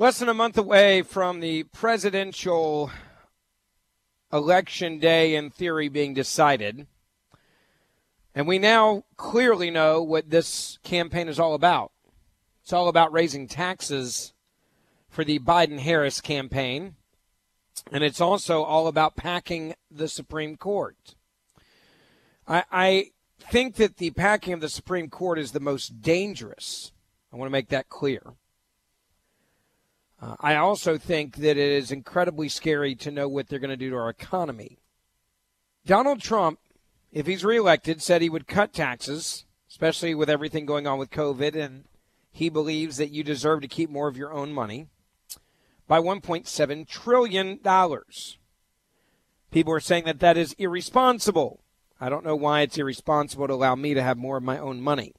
Less 0.00 0.20
than 0.20 0.28
a 0.28 0.34
month 0.34 0.56
away 0.56 1.02
from 1.02 1.40
the 1.40 1.64
presidential 1.64 2.92
election 4.32 5.00
day, 5.00 5.34
in 5.34 5.50
theory, 5.50 5.88
being 5.88 6.14
decided. 6.14 6.86
And 8.32 8.46
we 8.46 8.60
now 8.60 9.02
clearly 9.16 9.72
know 9.72 10.00
what 10.00 10.30
this 10.30 10.78
campaign 10.84 11.26
is 11.26 11.40
all 11.40 11.52
about. 11.52 11.90
It's 12.62 12.72
all 12.72 12.86
about 12.86 13.12
raising 13.12 13.48
taxes 13.48 14.34
for 15.08 15.24
the 15.24 15.40
Biden 15.40 15.80
Harris 15.80 16.20
campaign. 16.20 16.94
And 17.90 18.04
it's 18.04 18.20
also 18.20 18.62
all 18.62 18.86
about 18.86 19.16
packing 19.16 19.74
the 19.90 20.06
Supreme 20.06 20.56
Court. 20.56 21.16
I, 22.46 22.62
I 22.70 23.04
think 23.40 23.74
that 23.74 23.96
the 23.96 24.12
packing 24.12 24.52
of 24.52 24.60
the 24.60 24.68
Supreme 24.68 25.10
Court 25.10 25.40
is 25.40 25.50
the 25.50 25.58
most 25.58 26.00
dangerous. 26.00 26.92
I 27.32 27.36
want 27.36 27.48
to 27.48 27.52
make 27.52 27.70
that 27.70 27.88
clear. 27.88 28.22
Uh, 30.20 30.34
I 30.40 30.56
also 30.56 30.98
think 30.98 31.36
that 31.36 31.56
it 31.56 31.58
is 31.58 31.92
incredibly 31.92 32.48
scary 32.48 32.94
to 32.96 33.10
know 33.10 33.28
what 33.28 33.48
they're 33.48 33.58
going 33.58 33.70
to 33.70 33.76
do 33.76 33.90
to 33.90 33.96
our 33.96 34.08
economy. 34.08 34.78
Donald 35.86 36.20
Trump, 36.20 36.58
if 37.12 37.26
he's 37.26 37.44
reelected, 37.44 38.02
said 38.02 38.20
he 38.20 38.28
would 38.28 38.48
cut 38.48 38.72
taxes, 38.72 39.44
especially 39.70 40.14
with 40.14 40.28
everything 40.28 40.66
going 40.66 40.86
on 40.86 40.98
with 40.98 41.10
COVID, 41.10 41.54
and 41.54 41.84
he 42.32 42.48
believes 42.48 42.96
that 42.96 43.10
you 43.10 43.22
deserve 43.22 43.60
to 43.62 43.68
keep 43.68 43.90
more 43.90 44.08
of 44.08 44.16
your 44.16 44.32
own 44.32 44.52
money 44.52 44.88
by 45.86 46.00
$1.7 46.00 46.88
trillion. 46.88 47.58
People 49.50 49.72
are 49.72 49.80
saying 49.80 50.04
that 50.04 50.20
that 50.20 50.36
is 50.36 50.54
irresponsible. 50.58 51.60
I 52.00 52.08
don't 52.08 52.24
know 52.24 52.36
why 52.36 52.60
it's 52.62 52.76
irresponsible 52.76 53.46
to 53.46 53.54
allow 53.54 53.74
me 53.74 53.94
to 53.94 54.02
have 54.02 54.18
more 54.18 54.36
of 54.36 54.42
my 54.42 54.58
own 54.58 54.80
money 54.80 55.14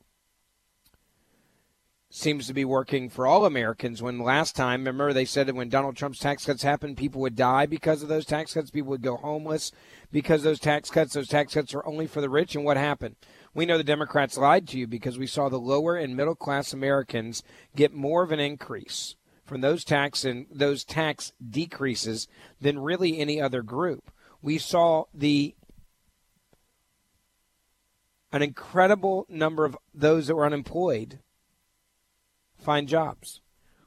seems 2.11 2.47
to 2.47 2.53
be 2.53 2.65
working 2.65 3.07
for 3.07 3.27
all 3.27 3.45
Americans. 3.45 4.01
When 4.01 4.19
last 4.19 4.55
time, 4.55 4.81
remember, 4.81 5.13
they 5.13 5.25
said 5.25 5.47
that 5.47 5.55
when 5.55 5.69
Donald 5.69 5.95
Trump's 5.95 6.19
tax 6.19 6.45
cuts 6.45 6.63
happened, 6.63 6.97
people 6.97 7.21
would 7.21 7.35
die 7.35 7.67
because 7.67 8.01
of 8.01 8.09
those 8.09 8.25
tax 8.25 8.53
cuts. 8.53 8.71
People 8.71 8.89
would 8.89 9.03
go 9.03 9.17
homeless 9.17 9.71
because 10.11 10.41
those 10.41 10.59
tax 10.59 10.89
cuts. 10.89 11.13
Those 11.13 11.27
tax 11.27 11.53
cuts 11.53 11.73
are 11.75 11.85
only 11.85 12.07
for 12.07 12.19
the 12.19 12.29
rich. 12.29 12.55
And 12.55 12.65
what 12.65 12.77
happened? 12.77 13.15
We 13.53 13.65
know 13.65 13.77
the 13.77 13.83
Democrats 13.83 14.37
lied 14.37 14.67
to 14.69 14.79
you 14.79 14.87
because 14.87 15.19
we 15.19 15.27
saw 15.27 15.49
the 15.49 15.59
lower 15.59 15.95
and 15.95 16.17
middle 16.17 16.35
class 16.35 16.73
Americans 16.73 17.43
get 17.75 17.93
more 17.93 18.23
of 18.23 18.31
an 18.31 18.39
increase 18.39 19.15
from 19.45 19.61
those 19.61 19.83
tax 19.83 20.25
and 20.25 20.47
those 20.51 20.83
tax 20.83 21.33
decreases 21.47 22.27
than 22.59 22.79
really 22.79 23.19
any 23.19 23.39
other 23.39 23.61
group. 23.61 24.11
We 24.41 24.57
saw 24.57 25.05
the 25.13 25.55
an 28.31 28.41
incredible 28.43 29.25
number 29.27 29.65
of 29.65 29.75
those 29.93 30.27
that 30.27 30.35
were 30.35 30.45
unemployed 30.45 31.19
find 32.59 32.87
jobs. 32.87 33.41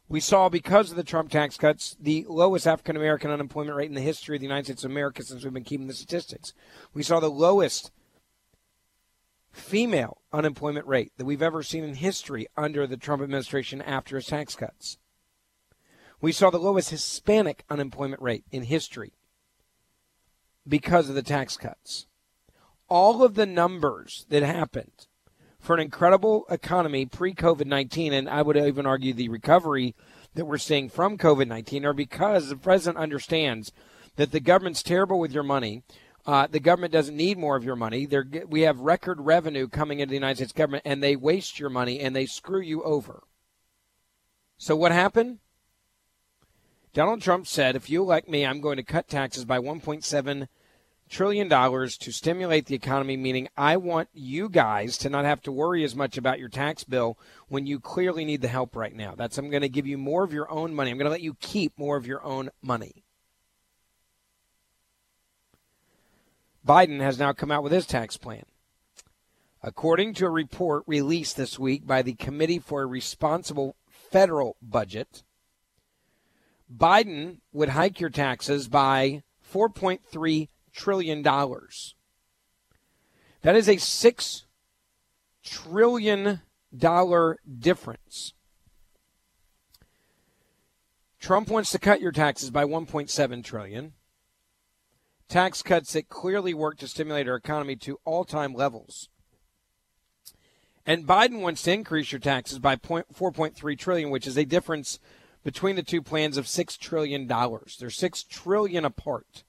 We 0.08 0.20
saw, 0.20 0.48
because 0.48 0.90
of 0.90 0.96
the 0.96 1.04
Trump 1.04 1.30
tax 1.30 1.56
cuts, 1.56 1.96
the 1.98 2.26
lowest 2.28 2.66
African 2.66 2.96
American 2.96 3.30
unemployment 3.30 3.76
rate 3.76 3.88
in 3.88 3.94
the 3.94 4.00
history 4.00 4.36
of 4.36 4.40
the 4.40 4.46
United 4.46 4.66
States 4.66 4.84
of 4.84 4.90
America 4.90 5.22
since 5.22 5.42
we've 5.42 5.54
been 5.54 5.64
keeping 5.64 5.86
the 5.86 5.94
statistics. 5.94 6.52
We 6.92 7.02
saw 7.02 7.18
the 7.18 7.30
lowest 7.30 7.90
female 9.52 10.18
unemployment 10.32 10.86
rate 10.86 11.12
that 11.16 11.24
we've 11.24 11.42
ever 11.42 11.62
seen 11.62 11.84
in 11.84 11.94
history 11.94 12.46
under 12.56 12.86
the 12.86 12.96
Trump 12.96 13.22
administration 13.22 13.80
after 13.80 14.16
his 14.16 14.26
tax 14.26 14.54
cuts. 14.54 14.98
We 16.20 16.32
saw 16.32 16.50
the 16.50 16.58
lowest 16.58 16.90
Hispanic 16.90 17.64
unemployment 17.68 18.22
rate 18.22 18.44
in 18.50 18.64
history 18.64 19.14
because 20.66 21.08
of 21.08 21.14
the 21.14 21.22
tax 21.22 21.56
cuts. 21.56 22.06
All 22.88 23.24
of 23.24 23.34
the 23.34 23.46
numbers 23.46 24.26
that 24.28 24.42
happened 24.42 25.06
for 25.62 25.74
an 25.74 25.80
incredible 25.80 26.44
economy 26.50 27.06
pre 27.06 27.32
COVID 27.32 27.66
19, 27.66 28.12
and 28.12 28.28
I 28.28 28.42
would 28.42 28.56
even 28.56 28.84
argue 28.84 29.14
the 29.14 29.28
recovery 29.28 29.94
that 30.34 30.44
we're 30.44 30.58
seeing 30.58 30.90
from 30.90 31.16
COVID 31.16 31.46
19 31.46 31.86
are 31.86 31.92
because 31.94 32.48
the 32.48 32.56
president 32.56 32.98
understands 32.98 33.72
that 34.16 34.32
the 34.32 34.40
government's 34.40 34.82
terrible 34.82 35.18
with 35.18 35.32
your 35.32 35.44
money. 35.44 35.84
Uh, 36.26 36.46
the 36.46 36.60
government 36.60 36.92
doesn't 36.92 37.16
need 37.16 37.38
more 37.38 37.56
of 37.56 37.64
your 37.64 37.76
money. 37.76 38.06
They're, 38.06 38.26
we 38.46 38.62
have 38.62 38.78
record 38.80 39.20
revenue 39.20 39.68
coming 39.68 40.00
into 40.00 40.10
the 40.10 40.16
United 40.16 40.36
States 40.36 40.52
government, 40.52 40.82
and 40.84 41.02
they 41.02 41.16
waste 41.16 41.58
your 41.58 41.70
money 41.70 41.98
and 41.98 42.14
they 42.14 42.26
screw 42.26 42.60
you 42.60 42.82
over. 42.82 43.22
So 44.58 44.76
what 44.76 44.92
happened? 44.92 45.38
Donald 46.92 47.22
Trump 47.22 47.46
said, 47.46 47.74
if 47.74 47.88
you 47.88 48.02
elect 48.02 48.28
me, 48.28 48.44
I'm 48.44 48.60
going 48.60 48.76
to 48.76 48.84
cut 48.84 49.08
taxes 49.08 49.44
by 49.44 49.58
1.7 49.58 50.46
trillion 51.12 51.46
dollars 51.46 51.98
to 51.98 52.10
stimulate 52.10 52.64
the 52.64 52.74
economy 52.74 53.18
meaning 53.18 53.46
I 53.54 53.76
want 53.76 54.08
you 54.14 54.48
guys 54.48 54.96
to 54.98 55.10
not 55.10 55.26
have 55.26 55.42
to 55.42 55.52
worry 55.52 55.84
as 55.84 55.94
much 55.94 56.16
about 56.16 56.38
your 56.38 56.48
tax 56.48 56.84
bill 56.84 57.18
when 57.48 57.66
you 57.66 57.78
clearly 57.78 58.24
need 58.24 58.40
the 58.40 58.48
help 58.48 58.74
right 58.74 58.96
now. 58.96 59.14
That's 59.14 59.36
I'm 59.36 59.50
going 59.50 59.60
to 59.60 59.68
give 59.68 59.86
you 59.86 59.98
more 59.98 60.24
of 60.24 60.32
your 60.32 60.50
own 60.50 60.74
money. 60.74 60.90
I'm 60.90 60.96
going 60.96 61.04
to 61.04 61.10
let 61.10 61.20
you 61.20 61.34
keep 61.34 61.78
more 61.78 61.98
of 61.98 62.06
your 62.06 62.24
own 62.24 62.48
money. 62.62 63.04
Biden 66.66 67.00
has 67.00 67.18
now 67.18 67.34
come 67.34 67.50
out 67.50 67.62
with 67.62 67.72
his 67.72 67.86
tax 67.86 68.16
plan. 68.16 68.44
According 69.62 70.14
to 70.14 70.26
a 70.26 70.30
report 70.30 70.84
released 70.86 71.36
this 71.36 71.58
week 71.58 71.86
by 71.86 72.00
the 72.00 72.14
Committee 72.14 72.58
for 72.58 72.82
a 72.82 72.86
Responsible 72.86 73.76
Federal 73.86 74.56
Budget, 74.62 75.24
Biden 76.74 77.40
would 77.52 77.70
hike 77.70 78.00
your 78.00 78.10
taxes 78.10 78.68
by 78.68 79.22
4.3 79.52 80.48
trillion 80.72 81.22
dollars. 81.22 81.94
That 83.42 83.56
is 83.56 83.68
a 83.68 83.76
six 83.76 84.46
trillion 85.44 86.40
dollar 86.76 87.38
difference. 87.58 88.34
Trump 91.20 91.48
wants 91.48 91.70
to 91.70 91.78
cut 91.78 92.00
your 92.00 92.10
taxes 92.10 92.50
by 92.50 92.64
1.7 92.64 93.44
trillion. 93.44 93.92
Tax 95.28 95.62
cuts 95.62 95.92
that 95.92 96.08
clearly 96.08 96.52
work 96.52 96.78
to 96.78 96.88
stimulate 96.88 97.28
our 97.28 97.36
economy 97.36 97.76
to 97.76 98.00
all-time 98.04 98.54
levels. 98.54 99.08
And 100.84 101.06
Biden 101.06 101.40
wants 101.40 101.62
to 101.62 101.72
increase 101.72 102.10
your 102.10 102.18
taxes 102.18 102.58
by 102.58 102.74
4.3 102.74 103.78
trillion, 103.78 104.10
which 104.10 104.26
is 104.26 104.36
a 104.36 104.44
difference 104.44 104.98
between 105.44 105.76
the 105.76 105.82
two 105.82 106.02
plans 106.02 106.36
of 106.36 106.48
6 106.48 106.76
trillion 106.76 107.26
dollars. 107.28 107.76
They're 107.78 107.90
6 107.90 108.24
trillion 108.24 108.84
apart. 108.84 109.44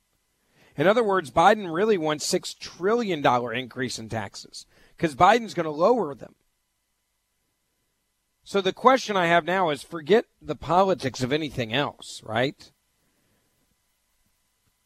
In 0.75 0.87
other 0.87 1.03
words, 1.03 1.31
Biden 1.31 1.73
really 1.73 1.97
wants 1.97 2.25
6 2.25 2.55
trillion 2.55 3.21
dollar 3.21 3.53
increase 3.53 3.99
in 3.99 4.09
taxes 4.09 4.65
cuz 4.97 5.15
Biden's 5.15 5.53
going 5.53 5.65
to 5.65 5.71
lower 5.71 6.15
them. 6.15 6.35
So 8.43 8.59
the 8.59 8.73
question 8.73 9.15
I 9.15 9.27
have 9.27 9.45
now 9.45 9.69
is 9.69 9.83
forget 9.83 10.25
the 10.41 10.55
politics 10.55 11.21
of 11.21 11.31
anything 11.31 11.73
else, 11.73 12.21
right? 12.25 12.71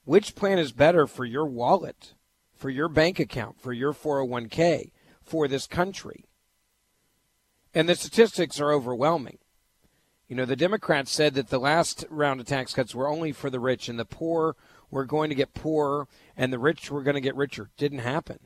Which 0.05 0.35
plan 0.35 0.59
is 0.59 0.71
better 0.71 1.07
for 1.07 1.25
your 1.25 1.45
wallet, 1.45 2.13
for 2.55 2.69
your 2.69 2.87
bank 2.87 3.19
account, 3.19 3.59
for 3.59 3.73
your 3.73 3.93
401k, 3.93 4.91
for 5.21 5.47
this 5.47 5.67
country? 5.67 6.25
And 7.73 7.89
the 7.89 7.95
statistics 7.95 8.59
are 8.59 8.71
overwhelming. 8.71 9.39
You 10.27 10.35
know, 10.35 10.45
the 10.45 10.55
Democrats 10.55 11.11
said 11.11 11.33
that 11.33 11.49
the 11.49 11.59
last 11.59 12.05
round 12.09 12.39
of 12.39 12.45
tax 12.45 12.73
cuts 12.73 12.93
were 12.93 13.07
only 13.07 13.31
for 13.31 13.49
the 13.49 13.59
rich 13.59 13.89
and 13.89 13.97
the 13.97 14.05
poor 14.05 14.55
were 14.89 15.05
going 15.05 15.29
to 15.29 15.35
get 15.35 15.53
poorer 15.53 16.07
and 16.35 16.51
the 16.51 16.59
rich 16.59 16.89
were 16.89 17.03
going 17.03 17.15
to 17.15 17.21
get 17.21 17.35
richer. 17.35 17.69
Didn't 17.77 17.99
happen. 17.99 18.39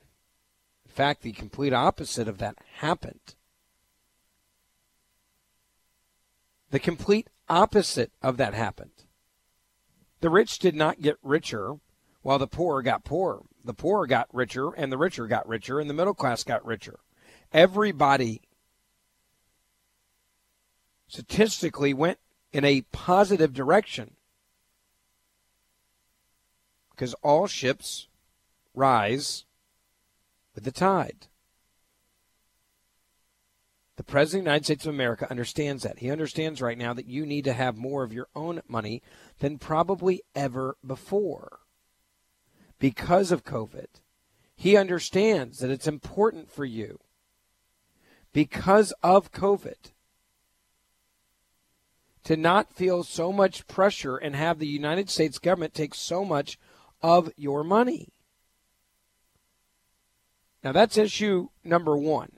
In 0.85 0.91
fact, 0.91 1.21
the 1.21 1.31
complete 1.31 1.73
opposite 1.73 2.27
of 2.27 2.37
that 2.39 2.57
happened. 2.77 3.35
The 6.71 6.79
complete 6.79 7.29
opposite 7.49 8.11
of 8.21 8.37
that 8.37 8.53
happened. 8.53 8.91
The 10.21 10.29
rich 10.29 10.59
did 10.59 10.75
not 10.75 11.01
get 11.01 11.17
richer 11.21 11.75
while 12.21 12.39
the 12.39 12.47
poor 12.47 12.81
got 12.81 13.03
poorer. 13.03 13.41
The 13.63 13.73
poor 13.73 14.05
got 14.07 14.33
richer 14.33 14.71
and 14.71 14.91
the 14.91 14.97
richer 14.97 15.27
got 15.27 15.47
richer 15.47 15.79
and 15.79 15.89
the 15.89 15.93
middle 15.93 16.13
class 16.13 16.43
got 16.43 16.65
richer. 16.65 16.99
Everybody 17.51 18.41
statistically 21.07 21.93
went 21.93 22.19
in 22.53 22.63
a 22.63 22.81
positive 22.91 23.53
direction 23.53 24.15
because 27.01 27.15
all 27.23 27.47
ships 27.47 28.07
rise 28.75 29.45
with 30.53 30.65
the 30.65 30.71
tide. 30.71 31.25
The 33.95 34.03
President 34.03 34.41
of 34.41 34.43
the 34.43 34.49
United 34.51 34.65
States 34.65 34.85
of 34.85 34.93
America 34.93 35.27
understands 35.27 35.81
that. 35.81 35.97
He 35.97 36.11
understands 36.11 36.61
right 36.61 36.77
now 36.77 36.93
that 36.93 37.07
you 37.07 37.25
need 37.25 37.43
to 37.45 37.53
have 37.53 37.75
more 37.75 38.03
of 38.03 38.13
your 38.13 38.27
own 38.35 38.61
money 38.67 39.01
than 39.39 39.57
probably 39.57 40.21
ever 40.35 40.77
before 40.85 41.61
because 42.77 43.31
of 43.31 43.43
COVID. 43.43 43.87
He 44.55 44.77
understands 44.77 45.57
that 45.57 45.71
it's 45.71 45.87
important 45.87 46.51
for 46.51 46.65
you 46.65 46.99
because 48.31 48.93
of 49.01 49.31
COVID 49.31 49.89
to 52.25 52.37
not 52.37 52.71
feel 52.71 53.03
so 53.03 53.33
much 53.33 53.65
pressure 53.65 54.17
and 54.17 54.35
have 54.35 54.59
the 54.59 54.67
United 54.67 55.09
States 55.09 55.39
government 55.39 55.73
take 55.73 55.95
so 55.95 56.23
much 56.23 56.59
of 57.01 57.31
your 57.35 57.63
money. 57.63 58.09
Now, 60.63 60.71
that's 60.71 60.97
issue 60.97 61.49
number 61.63 61.97
one. 61.97 62.31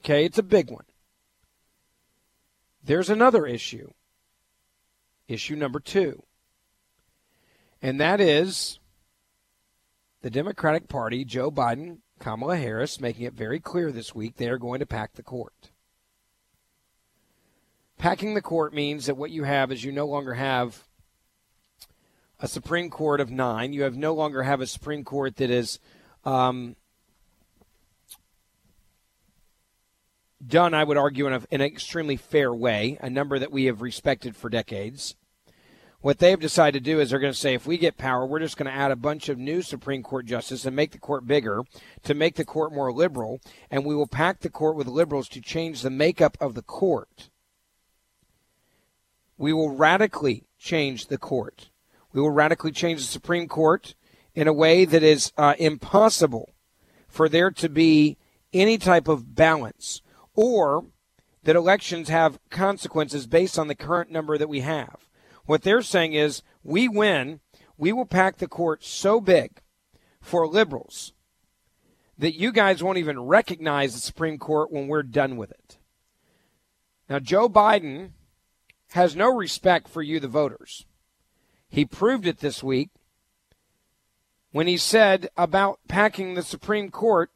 Okay, 0.00 0.24
it's 0.24 0.38
a 0.38 0.42
big 0.42 0.70
one. 0.70 0.84
There's 2.82 3.10
another 3.10 3.44
issue, 3.44 3.90
issue 5.26 5.56
number 5.56 5.80
two, 5.80 6.22
and 7.82 8.00
that 8.00 8.20
is 8.20 8.78
the 10.22 10.30
Democratic 10.30 10.88
Party, 10.88 11.24
Joe 11.24 11.50
Biden, 11.50 11.98
Kamala 12.18 12.56
Harris, 12.56 13.00
making 13.00 13.26
it 13.26 13.34
very 13.34 13.60
clear 13.60 13.92
this 13.92 14.14
week 14.14 14.36
they 14.36 14.48
are 14.48 14.58
going 14.58 14.80
to 14.80 14.86
pack 14.86 15.14
the 15.14 15.22
court. 15.22 15.70
Packing 17.98 18.34
the 18.34 18.42
court 18.42 18.72
means 18.72 19.06
that 19.06 19.16
what 19.16 19.30
you 19.30 19.44
have 19.44 19.70
is 19.70 19.84
you 19.84 19.92
no 19.92 20.06
longer 20.06 20.34
have 20.34 20.87
a 22.40 22.48
Supreme 22.48 22.90
Court 22.90 23.20
of 23.20 23.30
nine. 23.30 23.72
You 23.72 23.82
have 23.82 23.96
no 23.96 24.14
longer 24.14 24.42
have 24.42 24.60
a 24.60 24.66
Supreme 24.66 25.04
Court 25.04 25.36
that 25.36 25.50
is 25.50 25.78
um, 26.24 26.76
done, 30.46 30.74
I 30.74 30.84
would 30.84 30.96
argue, 30.96 31.26
in, 31.26 31.32
a, 31.32 31.42
in, 31.50 31.60
an 31.60 31.62
extremely 31.62 32.16
fair 32.16 32.54
way, 32.54 32.98
a 33.00 33.10
number 33.10 33.38
that 33.38 33.52
we 33.52 33.64
have 33.64 33.82
respected 33.82 34.36
for 34.36 34.48
decades. 34.48 35.14
What 36.00 36.20
they've 36.20 36.38
decided 36.38 36.84
to 36.84 36.90
do 36.90 37.00
is 37.00 37.10
they're 37.10 37.18
going 37.18 37.32
to 37.32 37.38
say, 37.38 37.54
if 37.54 37.66
we 37.66 37.76
get 37.76 37.96
power, 37.96 38.24
we're 38.24 38.38
just 38.38 38.56
going 38.56 38.70
to 38.70 38.76
add 38.76 38.92
a 38.92 38.96
bunch 38.96 39.28
of 39.28 39.36
new 39.36 39.62
Supreme 39.62 40.04
Court 40.04 40.26
justices 40.26 40.64
and 40.64 40.76
make 40.76 40.92
the 40.92 40.98
court 40.98 41.26
bigger 41.26 41.62
to 42.04 42.14
make 42.14 42.36
the 42.36 42.44
court 42.44 42.72
more 42.72 42.92
liberal, 42.92 43.40
and 43.68 43.84
we 43.84 43.96
will 43.96 44.06
pack 44.06 44.40
the 44.40 44.48
court 44.48 44.76
with 44.76 44.86
liberals 44.86 45.28
to 45.30 45.40
change 45.40 45.82
the 45.82 45.90
makeup 45.90 46.36
of 46.40 46.54
the 46.54 46.62
court. 46.62 47.30
We 49.36 49.52
will 49.52 49.70
radically 49.70 50.44
change 50.56 51.08
the 51.08 51.18
court. 51.18 51.70
We 52.12 52.20
will 52.20 52.30
radically 52.30 52.72
change 52.72 53.00
the 53.00 53.06
Supreme 53.06 53.48
Court 53.48 53.94
in 54.34 54.48
a 54.48 54.52
way 54.52 54.84
that 54.84 55.02
is 55.02 55.32
uh, 55.36 55.54
impossible 55.58 56.50
for 57.08 57.28
there 57.28 57.50
to 57.50 57.68
be 57.68 58.16
any 58.52 58.78
type 58.78 59.08
of 59.08 59.34
balance 59.34 60.00
or 60.34 60.86
that 61.42 61.56
elections 61.56 62.08
have 62.08 62.38
consequences 62.50 63.26
based 63.26 63.58
on 63.58 63.68
the 63.68 63.74
current 63.74 64.10
number 64.10 64.38
that 64.38 64.48
we 64.48 64.60
have. 64.60 65.08
What 65.46 65.62
they're 65.62 65.82
saying 65.82 66.12
is 66.12 66.42
we 66.62 66.88
win, 66.88 67.40
we 67.76 67.92
will 67.92 68.06
pack 68.06 68.36
the 68.36 68.48
court 68.48 68.84
so 68.84 69.20
big 69.20 69.60
for 70.20 70.46
liberals 70.46 71.12
that 72.18 72.38
you 72.38 72.52
guys 72.52 72.82
won't 72.82 72.98
even 72.98 73.20
recognize 73.20 73.94
the 73.94 74.00
Supreme 74.00 74.38
Court 74.38 74.72
when 74.72 74.88
we're 74.88 75.02
done 75.02 75.36
with 75.36 75.50
it. 75.50 75.78
Now, 77.08 77.18
Joe 77.18 77.48
Biden 77.48 78.10
has 78.90 79.16
no 79.16 79.34
respect 79.34 79.88
for 79.88 80.02
you, 80.02 80.20
the 80.20 80.28
voters. 80.28 80.84
He 81.68 81.84
proved 81.84 82.26
it 82.26 82.40
this 82.40 82.62
week 82.62 82.90
when 84.52 84.66
he 84.66 84.76
said 84.76 85.28
about 85.36 85.80
packing 85.88 86.34
the 86.34 86.42
Supreme 86.42 86.90
Court 86.90 87.30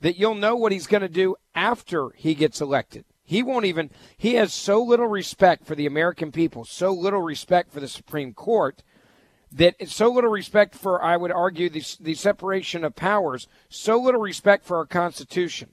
that 0.00 0.16
you'll 0.16 0.34
know 0.34 0.56
what 0.56 0.72
he's 0.72 0.86
going 0.86 1.02
to 1.02 1.08
do 1.08 1.36
after 1.54 2.10
he 2.16 2.34
gets 2.34 2.60
elected. 2.60 3.04
He 3.22 3.42
won't 3.42 3.64
even, 3.64 3.90
he 4.16 4.34
has 4.34 4.54
so 4.54 4.82
little 4.82 5.08
respect 5.08 5.66
for 5.66 5.74
the 5.74 5.86
American 5.86 6.30
people, 6.30 6.64
so 6.64 6.92
little 6.92 7.22
respect 7.22 7.72
for 7.72 7.80
the 7.80 7.88
Supreme 7.88 8.32
Court, 8.32 8.82
that 9.50 9.74
so 9.88 10.10
little 10.10 10.30
respect 10.30 10.74
for, 10.74 11.02
I 11.02 11.16
would 11.16 11.32
argue, 11.32 11.68
the, 11.68 11.84
the 12.00 12.14
separation 12.14 12.84
of 12.84 12.94
powers, 12.94 13.48
so 13.68 14.00
little 14.00 14.20
respect 14.20 14.64
for 14.64 14.76
our 14.76 14.86
Constitution, 14.86 15.70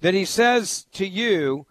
that 0.00 0.14
he 0.14 0.24
says 0.24 0.86
to 0.92 1.06
you, 1.06 1.66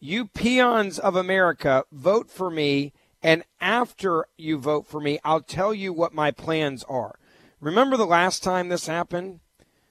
you 0.00 0.26
peons 0.26 0.98
of 0.98 1.16
America, 1.16 1.84
vote 1.92 2.30
for 2.30 2.50
me, 2.50 2.92
and 3.26 3.42
after 3.60 4.26
you 4.38 4.56
vote 4.56 4.86
for 4.86 5.00
me, 5.00 5.18
I'll 5.24 5.40
tell 5.40 5.74
you 5.74 5.92
what 5.92 6.14
my 6.14 6.30
plans 6.30 6.84
are. 6.84 7.18
Remember 7.60 7.96
the 7.96 8.06
last 8.06 8.44
time 8.44 8.68
this 8.68 8.86
happened? 8.86 9.40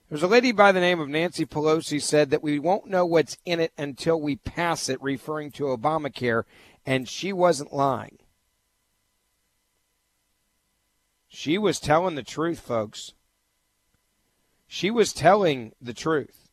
There's 0.08 0.24
a 0.24 0.28
lady 0.28 0.54
by 0.54 0.72
the 0.72 0.80
name 0.80 1.02
of 1.02 1.10
Nancy 1.10 1.46
Pelosi 1.46 2.02
said 2.02 2.30
that 2.30 2.42
we 2.42 2.60
won't 2.60 2.88
know 2.88 3.06
what's 3.06 3.38
in 3.44 3.60
it 3.60 3.74
until 3.78 4.22
we 4.22 4.38
pass 4.38 4.88
it, 4.88 5.04
referring 5.04 5.52
to 5.52 5.66
Obamacare, 5.66 6.44
and 6.86 7.10
she 7.10 7.34
wasn't 7.34 7.74
lying. 7.74 8.20
She 11.28 11.58
was 11.58 11.82
telling 11.82 12.16
the 12.16 12.24
truth, 12.24 12.62
folks. 12.62 13.16
She 14.66 14.90
was 14.90 15.12
telling 15.12 15.74
the 15.82 15.94
truth. 15.94 16.48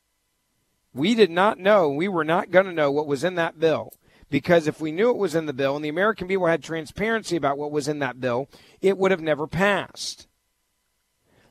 We 0.93 1.15
did 1.15 1.31
not 1.31 1.61
know, 1.61 1.89
we 1.89 2.09
were 2.09 2.25
not 2.25 2.51
going 2.51 2.67
to 2.67 2.73
know 2.73 2.91
what 2.91 3.07
was 3.07 3.23
in 3.23 3.37
that 3.37 3.61
bill. 3.61 3.93
Because 4.33 4.67
if 4.67 4.81
we 4.81 4.93
knew 4.93 5.11
it 5.11 5.19
was 5.19 5.35
in 5.35 5.45
the 5.45 5.53
bill 5.53 5.77
and 5.77 5.85
the 5.85 5.91
American 5.91 6.27
people 6.27 6.47
had 6.47 6.65
transparency 6.65 7.37
about 7.37 7.59
what 7.59 7.71
was 7.71 7.87
in 7.87 7.99
that 7.99 8.19
bill, 8.19 8.49
it 8.81 8.97
would 8.97 9.11
have 9.11 9.21
never 9.21 9.47
passed. 9.47 10.27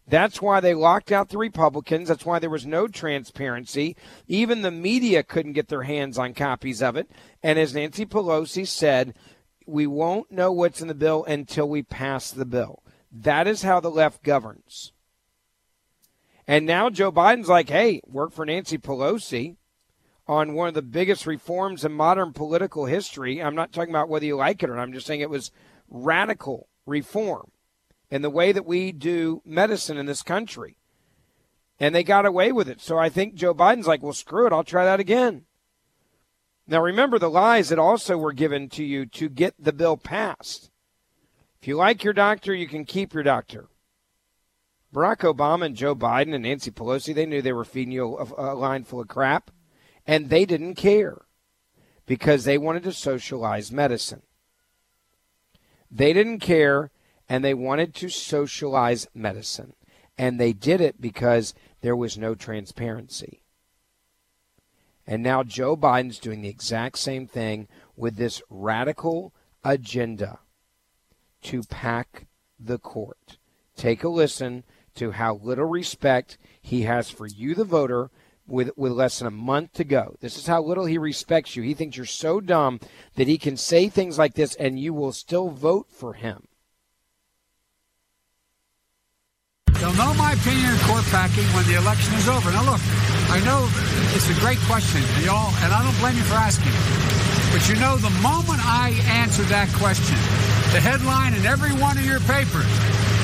That's 0.07 0.41
why 0.41 0.59
they 0.61 0.73
locked 0.73 1.11
out 1.11 1.29
the 1.29 1.37
Republicans. 1.37 2.09
That's 2.09 2.25
why 2.25 2.39
there 2.39 2.49
was 2.49 2.65
no 2.65 2.87
transparency. 2.87 3.95
Even 4.27 4.63
the 4.63 4.71
media 4.71 5.21
couldn't 5.21 5.53
get 5.53 5.67
their 5.67 5.83
hands 5.83 6.17
on 6.17 6.33
copies 6.33 6.81
of 6.81 6.95
it. 6.95 7.11
And 7.43 7.59
as 7.59 7.75
Nancy 7.75 8.03
Pelosi 8.03 8.65
said, 8.65 9.13
we 9.67 9.85
won't 9.85 10.31
know 10.31 10.51
what's 10.51 10.81
in 10.81 10.87
the 10.87 10.95
bill 10.95 11.23
until 11.25 11.69
we 11.69 11.83
pass 11.83 12.31
the 12.31 12.45
bill. 12.45 12.81
That 13.11 13.45
is 13.47 13.61
how 13.61 13.79
the 13.79 13.91
left 13.91 14.23
governs. 14.23 14.91
And 16.47 16.65
now 16.65 16.89
Joe 16.89 17.11
Biden's 17.11 17.47
like, 17.47 17.69
hey, 17.69 18.01
work 18.07 18.31
for 18.31 18.43
Nancy 18.43 18.79
Pelosi 18.79 19.57
on 20.31 20.53
one 20.53 20.69
of 20.69 20.73
the 20.73 20.81
biggest 20.81 21.27
reforms 21.27 21.83
in 21.83 21.91
modern 21.91 22.31
political 22.31 22.85
history. 22.85 23.43
I'm 23.43 23.53
not 23.53 23.73
talking 23.73 23.89
about 23.89 24.07
whether 24.07 24.25
you 24.25 24.37
like 24.37 24.63
it 24.63 24.69
or 24.69 24.77
not. 24.77 24.83
I'm 24.83 24.93
just 24.93 25.05
saying 25.05 25.19
it 25.19 25.29
was 25.29 25.51
radical 25.89 26.69
reform 26.85 27.51
in 28.09 28.21
the 28.21 28.29
way 28.29 28.53
that 28.53 28.65
we 28.65 28.93
do 28.93 29.41
medicine 29.43 29.97
in 29.97 30.05
this 30.05 30.23
country. 30.23 30.77
And 31.81 31.93
they 31.93 32.03
got 32.03 32.25
away 32.25 32.53
with 32.53 32.69
it. 32.69 32.79
So 32.79 32.97
I 32.97 33.09
think 33.09 33.35
Joe 33.35 33.53
Biden's 33.53 33.87
like, 33.87 34.01
well, 34.01 34.13
screw 34.13 34.47
it. 34.47 34.53
I'll 34.53 34.63
try 34.63 34.85
that 34.85 35.01
again. 35.01 35.43
Now, 36.65 36.81
remember 36.81 37.19
the 37.19 37.29
lies 37.29 37.67
that 37.67 37.79
also 37.79 38.17
were 38.17 38.31
given 38.31 38.69
to 38.69 38.85
you 38.85 39.05
to 39.07 39.27
get 39.27 39.55
the 39.59 39.73
bill 39.73 39.97
passed. 39.97 40.71
If 41.61 41.67
you 41.67 41.75
like 41.75 42.05
your 42.05 42.13
doctor, 42.13 42.55
you 42.55 42.69
can 42.69 42.85
keep 42.85 43.13
your 43.13 43.23
doctor. 43.23 43.67
Barack 44.95 45.29
Obama 45.29 45.65
and 45.65 45.75
Joe 45.75 45.93
Biden 45.93 46.33
and 46.33 46.43
Nancy 46.43 46.71
Pelosi, 46.71 47.13
they 47.13 47.25
knew 47.25 47.41
they 47.41 47.51
were 47.51 47.65
feeding 47.65 47.91
you 47.91 48.17
a, 48.17 48.53
a 48.53 48.55
line 48.55 48.85
full 48.85 49.01
of 49.01 49.09
crap, 49.09 49.51
and 50.05 50.29
they 50.29 50.45
didn't 50.45 50.75
care 50.75 51.21
because 52.05 52.43
they 52.43 52.57
wanted 52.57 52.83
to 52.83 52.93
socialize 52.93 53.71
medicine. 53.71 54.21
They 55.89 56.13
didn't 56.13 56.39
care, 56.39 56.91
and 57.27 57.43
they 57.43 57.53
wanted 57.53 57.93
to 57.95 58.09
socialize 58.09 59.07
medicine. 59.13 59.73
And 60.17 60.39
they 60.39 60.53
did 60.53 60.81
it 60.81 61.01
because 61.01 61.53
there 61.81 61.95
was 61.95 62.17
no 62.17 62.35
transparency. 62.35 63.41
And 65.05 65.23
now 65.23 65.43
Joe 65.43 65.75
Biden's 65.75 66.19
doing 66.19 66.41
the 66.41 66.49
exact 66.49 66.97
same 66.99 67.27
thing 67.27 67.67
with 67.95 68.15
this 68.15 68.41
radical 68.49 69.33
agenda 69.63 70.39
to 71.43 71.63
pack 71.63 72.27
the 72.59 72.77
court. 72.77 73.37
Take 73.75 74.03
a 74.03 74.09
listen 74.09 74.63
to 74.95 75.11
how 75.11 75.35
little 75.35 75.65
respect 75.65 76.37
he 76.61 76.83
has 76.83 77.09
for 77.09 77.25
you, 77.25 77.55
the 77.55 77.63
voter, 77.63 78.11
with, 78.47 78.71
with 78.77 78.91
less 78.91 79.19
than 79.19 79.27
a 79.27 79.31
month 79.31 79.73
to 79.73 79.83
go. 79.83 80.15
This 80.19 80.37
is 80.37 80.47
how 80.47 80.61
little 80.61 80.85
he 80.85 80.97
respects 80.97 81.55
you. 81.55 81.63
He 81.63 81.73
thinks 81.73 81.97
you're 81.97 82.05
so 82.05 82.41
dumb 82.41 82.79
that 83.15 83.27
he 83.27 83.37
can 83.37 83.57
say 83.57 83.89
things 83.89 84.17
like 84.17 84.33
this 84.33 84.55
and 84.55 84.79
you 84.79 84.93
will 84.93 85.11
still 85.11 85.49
vote 85.49 85.87
for 85.89 86.13
him. 86.13 86.47
They'll 89.81 89.93
know 89.93 90.13
my 90.13 90.33
opinion 90.33 90.69
on 90.69 90.79
court 90.85 91.03
packing 91.09 91.45
when 91.57 91.65
the 91.65 91.73
election 91.73 92.13
is 92.13 92.29
over. 92.29 92.51
Now, 92.51 92.61
look, 92.69 92.81
I 93.33 93.41
know 93.41 93.65
it's 94.13 94.29
a 94.29 94.37
great 94.39 94.59
question, 94.69 95.01
and 95.01 95.25
y'all, 95.25 95.49
and 95.65 95.73
I 95.73 95.81
don't 95.81 95.97
blame 95.97 96.15
you 96.15 96.21
for 96.21 96.35
asking 96.35 96.69
it. 96.69 97.11
But 97.49 97.67
you 97.67 97.75
know, 97.81 97.97
the 97.97 98.13
moment 98.21 98.61
I 98.61 98.93
answer 99.09 99.41
that 99.49 99.73
question, 99.81 100.15
the 100.69 100.79
headline 100.79 101.33
in 101.33 101.45
every 101.47 101.73
one 101.81 101.97
of 101.97 102.05
your 102.05 102.21
papers 102.29 102.69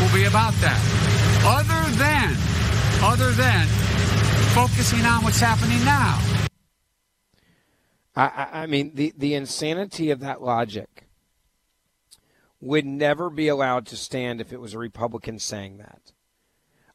will 0.01 0.09
be 0.09 0.25
about 0.25 0.57
that. 0.65 0.81
Other 1.45 1.85
than, 1.93 2.33
other 3.05 3.31
than 3.37 3.69
focusing 4.57 5.05
on 5.05 5.23
what's 5.23 5.39
happening 5.39 5.85
now. 5.85 6.19
I, 8.15 8.63
I 8.63 8.65
mean, 8.65 8.89
the, 8.95 9.13
the 9.15 9.35
insanity 9.35 10.09
of 10.09 10.19
that 10.21 10.41
logic 10.41 11.05
would 12.59 12.83
never 12.83 13.29
be 13.29 13.49
allowed 13.49 13.85
to 13.85 13.95
stand 13.95 14.41
if 14.41 14.51
it 14.51 14.59
was 14.59 14.73
a 14.73 14.79
Republican 14.79 15.37
saying 15.37 15.77
that. 15.77 16.11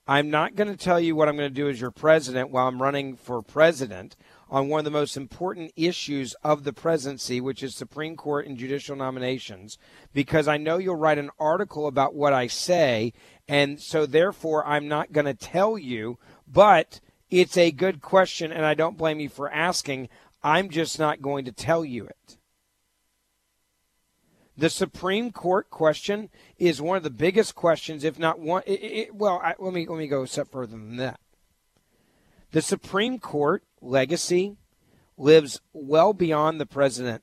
I'm 0.08 0.28
not 0.28 0.56
going 0.56 0.72
to 0.72 0.76
tell 0.76 0.98
you 0.98 1.14
what 1.14 1.28
I'm 1.28 1.36
going 1.36 1.50
to 1.50 1.54
do 1.54 1.68
as 1.68 1.80
your 1.80 1.92
president 1.92 2.50
while 2.50 2.66
I'm 2.66 2.82
running 2.82 3.14
for 3.14 3.40
president 3.42 4.16
on 4.50 4.68
one 4.68 4.80
of 4.80 4.84
the 4.84 4.90
most 4.90 5.16
important 5.16 5.70
issues 5.76 6.34
of 6.42 6.64
the 6.64 6.72
presidency, 6.72 7.40
which 7.40 7.62
is 7.62 7.76
Supreme 7.76 8.16
Court 8.16 8.44
and 8.44 8.58
judicial 8.58 8.96
nominations, 8.96 9.78
because 10.12 10.48
I 10.48 10.56
know 10.56 10.78
you'll 10.78 10.96
write 10.96 11.18
an 11.18 11.30
article 11.38 11.86
about 11.86 12.12
what 12.12 12.32
I 12.32 12.48
say. 12.48 13.12
And 13.46 13.80
so, 13.80 14.04
therefore, 14.04 14.66
I'm 14.66 14.88
not 14.88 15.12
going 15.12 15.26
to 15.26 15.34
tell 15.34 15.78
you, 15.78 16.18
but 16.48 16.98
it's 17.32 17.56
a 17.56 17.70
good 17.70 18.02
question, 18.02 18.52
and 18.52 18.64
I 18.64 18.74
don't 18.74 18.98
blame 18.98 19.18
you 19.18 19.30
for 19.30 19.50
asking. 19.50 20.10
I'm 20.42 20.68
just 20.68 20.98
not 20.98 21.22
going 21.22 21.46
to 21.46 21.52
tell 21.52 21.84
you 21.84 22.04
it. 22.04 22.36
The 24.56 24.68
Supreme 24.68 25.32
Court 25.32 25.70
question 25.70 26.28
is 26.58 26.82
one 26.82 26.98
of 26.98 27.02
the 27.02 27.10
biggest 27.10 27.54
questions, 27.54 28.04
if 28.04 28.18
not 28.18 28.38
one. 28.38 28.62
It, 28.66 28.72
it, 28.72 29.14
well, 29.14 29.40
I, 29.42 29.54
let 29.58 29.72
me 29.72 29.86
let 29.86 29.98
me 29.98 30.06
go 30.06 30.22
a 30.22 30.26
step 30.26 30.52
further 30.52 30.72
than 30.72 30.96
that. 30.96 31.20
The 32.50 32.60
Supreme 32.60 33.18
Court 33.18 33.64
legacy 33.80 34.58
lives 35.16 35.60
well 35.72 36.12
beyond 36.12 36.60
the 36.60 36.66
president 36.66 37.22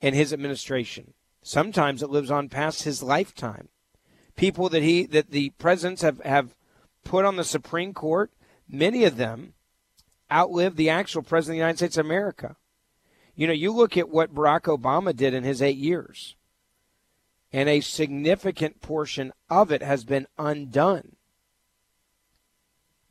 and 0.00 0.14
his 0.14 0.32
administration. 0.32 1.12
Sometimes 1.42 2.02
it 2.02 2.10
lives 2.10 2.30
on 2.30 2.48
past 2.48 2.84
his 2.84 3.02
lifetime. 3.02 3.68
People 4.36 4.70
that 4.70 4.82
he 4.82 5.04
that 5.06 5.32
the 5.32 5.50
presidents 5.50 6.00
have, 6.00 6.20
have 6.24 6.56
put 7.04 7.26
on 7.26 7.36
the 7.36 7.44
Supreme 7.44 7.92
Court, 7.92 8.30
many 8.68 9.04
of 9.04 9.16
them 9.16 9.54
outlived 10.30 10.76
the 10.76 10.90
actual 10.90 11.22
president 11.22 11.54
of 11.54 11.56
the 11.56 11.64
United 11.64 11.76
States 11.78 11.96
of 11.96 12.06
America. 12.06 12.56
You 13.34 13.46
know, 13.46 13.52
you 13.52 13.72
look 13.72 13.96
at 13.96 14.08
what 14.08 14.34
Barack 14.34 14.62
Obama 14.62 15.14
did 15.14 15.32
in 15.32 15.44
his 15.44 15.62
eight 15.62 15.76
years, 15.76 16.36
and 17.52 17.68
a 17.68 17.80
significant 17.80 18.80
portion 18.80 19.32
of 19.48 19.70
it 19.72 19.82
has 19.82 20.04
been 20.04 20.26
undone 20.38 21.16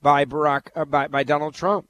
by 0.02 0.26
Barack 0.26 0.70
uh, 0.76 0.86
by, 0.86 1.08
by 1.08 1.24
Donald 1.24 1.56
Trump. 1.56 1.88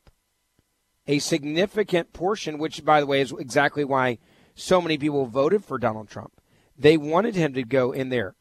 A 1.07 1.19
significant 1.19 2.13
portion, 2.13 2.57
which 2.57 2.83
by 2.83 2.99
the 2.99 3.05
way 3.05 3.21
is 3.21 3.31
exactly 3.31 3.83
why 3.83 4.17
so 4.55 4.81
many 4.81 4.97
people 4.97 5.25
voted 5.25 5.63
for 5.63 5.77
Donald 5.77 6.09
Trump. 6.09 6.33
They 6.77 6.97
wanted 6.97 7.35
him 7.35 7.53
to 7.53 7.63
go 7.63 7.91
in 7.91 8.09
there 8.09 8.35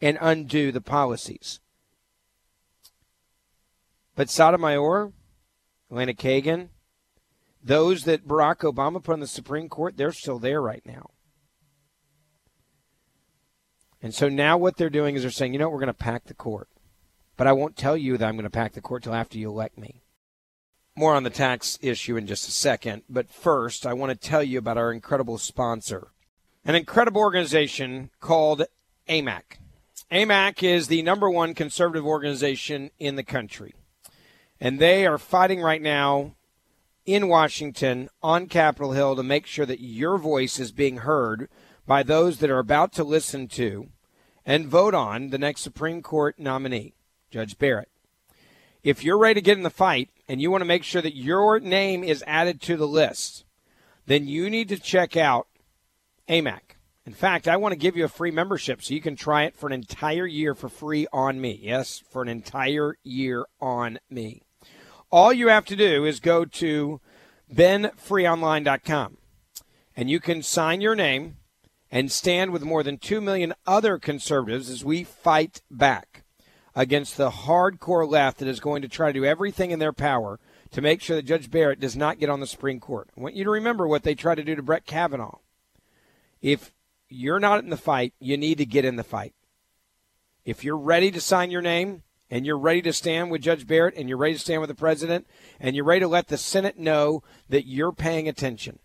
and 0.00 0.18
undo 0.20 0.72
the 0.72 0.80
policies. 0.80 1.60
But 4.20 4.28
Sotomayor, 4.28 5.14
Elena 5.90 6.12
Kagan, 6.12 6.68
those 7.64 8.04
that 8.04 8.28
Barack 8.28 8.70
Obama 8.70 9.02
put 9.02 9.14
on 9.14 9.20
the 9.20 9.26
Supreme 9.26 9.70
Court, 9.70 9.96
they're 9.96 10.12
still 10.12 10.38
there 10.38 10.60
right 10.60 10.84
now. 10.84 11.12
And 14.02 14.14
so 14.14 14.28
now 14.28 14.58
what 14.58 14.76
they're 14.76 14.90
doing 14.90 15.16
is 15.16 15.22
they're 15.22 15.30
saying, 15.30 15.54
you 15.54 15.58
know, 15.58 15.70
we're 15.70 15.80
going 15.80 15.86
to 15.86 15.94
pack 15.94 16.24
the 16.24 16.34
court. 16.34 16.68
But 17.38 17.46
I 17.46 17.54
won't 17.54 17.78
tell 17.78 17.96
you 17.96 18.18
that 18.18 18.28
I'm 18.28 18.34
going 18.34 18.44
to 18.44 18.50
pack 18.50 18.74
the 18.74 18.82
court 18.82 19.04
till 19.04 19.14
after 19.14 19.38
you 19.38 19.48
elect 19.48 19.78
me. 19.78 20.02
More 20.94 21.14
on 21.14 21.22
the 21.22 21.30
tax 21.30 21.78
issue 21.80 22.18
in 22.18 22.26
just 22.26 22.46
a 22.46 22.52
second. 22.52 23.04
But 23.08 23.30
first, 23.30 23.86
I 23.86 23.94
want 23.94 24.10
to 24.10 24.28
tell 24.28 24.42
you 24.42 24.58
about 24.58 24.76
our 24.76 24.92
incredible 24.92 25.38
sponsor, 25.38 26.08
an 26.62 26.74
incredible 26.74 27.22
organization 27.22 28.10
called 28.20 28.64
AMAC. 29.08 29.56
AMAC 30.12 30.62
is 30.62 30.88
the 30.88 31.00
number 31.00 31.30
one 31.30 31.54
conservative 31.54 32.04
organization 32.04 32.90
in 32.98 33.16
the 33.16 33.24
country. 33.24 33.72
And 34.60 34.78
they 34.78 35.06
are 35.06 35.18
fighting 35.18 35.60
right 35.60 35.80
now 35.80 36.34
in 37.06 37.28
Washington 37.28 38.08
on 38.22 38.46
Capitol 38.46 38.92
Hill 38.92 39.16
to 39.16 39.22
make 39.22 39.46
sure 39.46 39.66
that 39.66 39.80
your 39.80 40.18
voice 40.18 40.58
is 40.58 40.70
being 40.70 40.98
heard 40.98 41.48
by 41.86 42.02
those 42.02 42.38
that 42.38 42.50
are 42.50 42.58
about 42.58 42.92
to 42.92 43.04
listen 43.04 43.48
to 43.48 43.88
and 44.44 44.68
vote 44.68 44.94
on 44.94 45.30
the 45.30 45.38
next 45.38 45.62
Supreme 45.62 46.02
Court 46.02 46.38
nominee, 46.38 46.94
Judge 47.30 47.58
Barrett. 47.58 47.88
If 48.82 49.04
you're 49.04 49.18
ready 49.18 49.34
to 49.34 49.44
get 49.44 49.56
in 49.56 49.62
the 49.64 49.70
fight 49.70 50.10
and 50.28 50.40
you 50.40 50.50
want 50.50 50.60
to 50.62 50.66
make 50.66 50.84
sure 50.84 51.02
that 51.02 51.16
your 51.16 51.58
name 51.58 52.04
is 52.04 52.24
added 52.26 52.60
to 52.62 52.76
the 52.76 52.88
list, 52.88 53.44
then 54.06 54.26
you 54.26 54.48
need 54.48 54.68
to 54.68 54.78
check 54.78 55.16
out 55.16 55.48
AMAC. 56.28 56.60
In 57.06 57.12
fact, 57.12 57.48
I 57.48 57.56
want 57.56 57.72
to 57.72 57.78
give 57.78 57.96
you 57.96 58.04
a 58.04 58.08
free 58.08 58.30
membership 58.30 58.82
so 58.82 58.94
you 58.94 59.00
can 59.00 59.16
try 59.16 59.44
it 59.44 59.56
for 59.56 59.66
an 59.66 59.72
entire 59.72 60.26
year 60.26 60.54
for 60.54 60.68
free 60.68 61.06
on 61.12 61.40
me. 61.40 61.58
Yes, 61.62 62.02
for 62.10 62.22
an 62.22 62.28
entire 62.28 62.96
year 63.02 63.46
on 63.60 63.98
me. 64.08 64.42
All 65.10 65.32
you 65.32 65.48
have 65.48 65.64
to 65.66 65.76
do 65.76 66.04
is 66.04 66.20
go 66.20 66.44
to 66.44 67.00
benfreeonline.com 67.52 69.16
and 69.96 70.10
you 70.10 70.20
can 70.20 70.42
sign 70.42 70.80
your 70.80 70.94
name 70.94 71.36
and 71.90 72.12
stand 72.12 72.52
with 72.52 72.62
more 72.62 72.84
than 72.84 72.96
2 72.96 73.20
million 73.20 73.52
other 73.66 73.98
conservatives 73.98 74.70
as 74.70 74.84
we 74.84 75.02
fight 75.02 75.62
back 75.68 76.22
against 76.76 77.16
the 77.16 77.30
hardcore 77.30 78.08
left 78.08 78.38
that 78.38 78.46
is 78.46 78.60
going 78.60 78.82
to 78.82 78.88
try 78.88 79.08
to 79.08 79.18
do 79.18 79.24
everything 79.24 79.72
in 79.72 79.80
their 79.80 79.92
power 79.92 80.38
to 80.70 80.80
make 80.80 81.00
sure 81.00 81.16
that 81.16 81.26
Judge 81.26 81.50
Barrett 81.50 81.80
does 81.80 81.96
not 81.96 82.20
get 82.20 82.30
on 82.30 82.38
the 82.38 82.46
Supreme 82.46 82.78
Court. 82.78 83.10
I 83.16 83.20
want 83.20 83.34
you 83.34 83.42
to 83.42 83.50
remember 83.50 83.88
what 83.88 84.04
they 84.04 84.14
tried 84.14 84.36
to 84.36 84.44
do 84.44 84.54
to 84.54 84.62
Brett 84.62 84.86
Kavanaugh. 84.86 85.38
If 86.40 86.72
you're 87.08 87.40
not 87.40 87.64
in 87.64 87.70
the 87.70 87.76
fight, 87.76 88.14
you 88.20 88.36
need 88.36 88.58
to 88.58 88.64
get 88.64 88.84
in 88.84 88.94
the 88.94 89.02
fight. 89.02 89.34
If 90.44 90.62
you're 90.62 90.78
ready 90.78 91.10
to 91.10 91.20
sign 91.20 91.50
your 91.50 91.62
name, 91.62 92.04
and 92.30 92.46
you're 92.46 92.58
ready 92.58 92.82
to 92.82 92.92
stand 92.92 93.30
with 93.30 93.42
Judge 93.42 93.66
Barrett 93.66 93.94
and 93.96 94.08
you're 94.08 94.18
ready 94.18 94.34
to 94.34 94.40
stand 94.40 94.60
with 94.60 94.68
the 94.68 94.74
president 94.74 95.26
and 95.58 95.74
you're 95.74 95.84
ready 95.84 96.00
to 96.00 96.08
let 96.08 96.28
the 96.28 96.38
Senate 96.38 96.78
know 96.78 97.22
that 97.48 97.66
you're 97.66 97.92
paying 97.92 98.28
attention. 98.28 98.78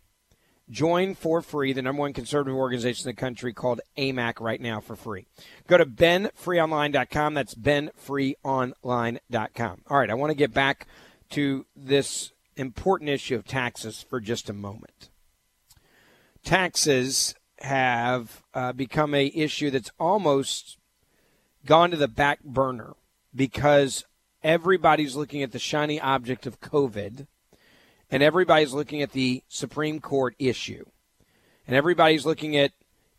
Join 0.68 1.14
for 1.14 1.44
free 1.44 1.74
the 1.74 1.84
number 1.84 2.02
one 2.02 2.14
conservative 2.14 2.58
organization 2.58 3.08
in 3.08 3.16
the 3.16 3.20
country 3.20 3.54
called 3.54 3.82
AMAC 3.98 4.40
right 4.40 4.60
now 4.60 4.80
for 4.80 4.96
free. 4.96 5.28
Go 5.68 5.78
to 5.78 5.86
benfreeonline.com. 5.86 7.36
That's 7.36 7.54
benfreeonline.com. 7.54 9.82
All 9.88 9.98
right, 9.98 10.10
I 10.10 10.16
want 10.16 10.32
to 10.32 10.36
get 10.36 10.56
back 10.56 10.88
to 11.30 11.68
this 11.75 12.32
important 12.56 13.12
issue 13.12 13.36
of 13.36 13.46
taxes 13.46 14.04
for 14.10 14.20
just 14.20 14.50
a 14.50 14.54
moment. 14.54 15.10
Taxes 16.44 17.36
have 17.60 18.42
uh, 18.56 18.74
become 18.74 19.14
a 19.14 19.32
issue 19.36 19.70
that's 19.70 19.92
almost 20.00 20.80
gone 21.66 21.92
to 21.92 21.98
the 21.98 22.08
back 22.08 22.44
burner 22.44 22.96
because 23.36 24.06
everybody's 24.44 25.15
looking 25.15 25.44
at 25.44 25.51
the 25.51 25.60
shiny 25.60 26.00
object 26.00 26.46
of 26.46 26.62
COVID 26.62 27.27
and 28.10 28.24
everybody's 28.24 28.74
looking 28.74 29.01
at 29.01 29.12
the 29.12 29.44
Supreme 29.48 30.00
Court 30.00 30.36
issue. 30.39 30.86
And 31.68 31.75
everybody's 31.75 32.25
looking 32.25 32.56
at 32.56 32.72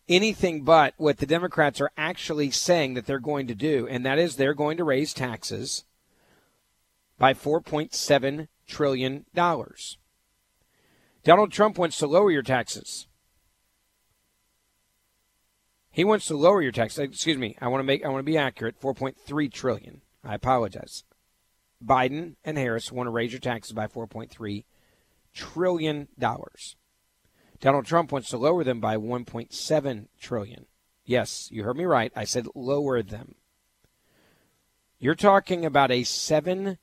anything 0.09 0.63
but 0.63 0.95
what 0.97 1.19
the 1.19 1.27
Democrats 1.27 1.81
are 1.81 1.91
actually 1.97 2.51
saying 2.51 2.95
that 2.95 3.07
they're 3.07 3.19
going 3.19 3.49
to 3.49 3.55
do, 3.55 3.87
and 3.89 4.07
that 4.07 4.19
is 4.19 4.37
they're 4.37 4.55
going 4.55 4.77
to 4.77 4.85
raise 4.85 5.13
taxes 5.13 5.85
by 7.19 7.35
$4.7 7.35 8.47
trillion. 8.69 9.27
Donald 9.35 9.75
Trump 11.51 11.77
wants 11.77 11.99
to 11.99 12.07
lower 12.07 12.31
your 12.31 12.43
taxes. 12.43 13.09
He 15.91 16.05
wants 16.05 16.27
to 16.27 16.37
lower 16.37 16.63
your 16.63 16.73
taxes. 16.73 17.01
Excuse 17.01 17.39
me. 17.39 17.57
I 17.61 17.69
want 17.69 17.81
to 17.81 17.85
make. 17.85 18.05
I 18.05 18.09
want 18.09 18.21
to 18.21 18.31
be 18.31 18.37
accurate. 18.37 18.77
Four 18.79 18.93
point 18.93 19.17
three 19.17 19.49
trillion. 19.49 20.03
I 20.27 20.35
apologize. 20.35 21.05
Biden 21.85 22.37
and 22.45 22.59
Harris 22.59 22.91
want 22.91 23.07
to 23.07 23.11
raise 23.13 23.33
your 23.33 23.41
taxes 23.41 23.73
by 23.73 23.87
four 23.87 24.07
point 24.07 24.31
three 24.31 24.65
trillion 25.33 26.09
dollars. 26.19 26.77
Donald 27.61 27.87
Trump 27.87 28.13
wants 28.13 28.29
to 28.31 28.37
lower 28.37 28.65
them 28.65 28.81
by 28.81 28.97
1.7 28.97 30.09
trillion. 30.21 30.67
Yes, 31.07 31.49
you 31.51 31.65
heard 31.65 31.77
me 31.77 31.85
right. 31.85 32.13
I 32.15 32.25
said 32.25 32.47
lower 32.55 33.03
them. 33.03 33.37
You're 34.99 35.15
talking 35.15 35.65
about 35.65 35.91
a 35.91 36.05
7 36.05 36.77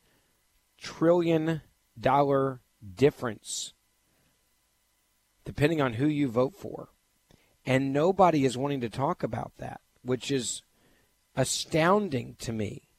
trillion 0.79 1.61
dollar 1.99 2.61
difference 2.95 3.73
depending 5.45 5.81
on 5.81 5.93
who 5.93 6.07
you 6.07 6.27
vote 6.27 6.55
for. 6.55 6.89
And 7.65 7.93
nobody 7.93 8.45
is 8.45 8.57
wanting 8.57 8.81
to 8.81 8.89
talk 8.89 9.23
about 9.23 9.53
that, 9.57 9.81
which 10.01 10.31
is 10.31 10.63
astounding 11.35 12.35
to 12.39 12.51
me 12.51 12.89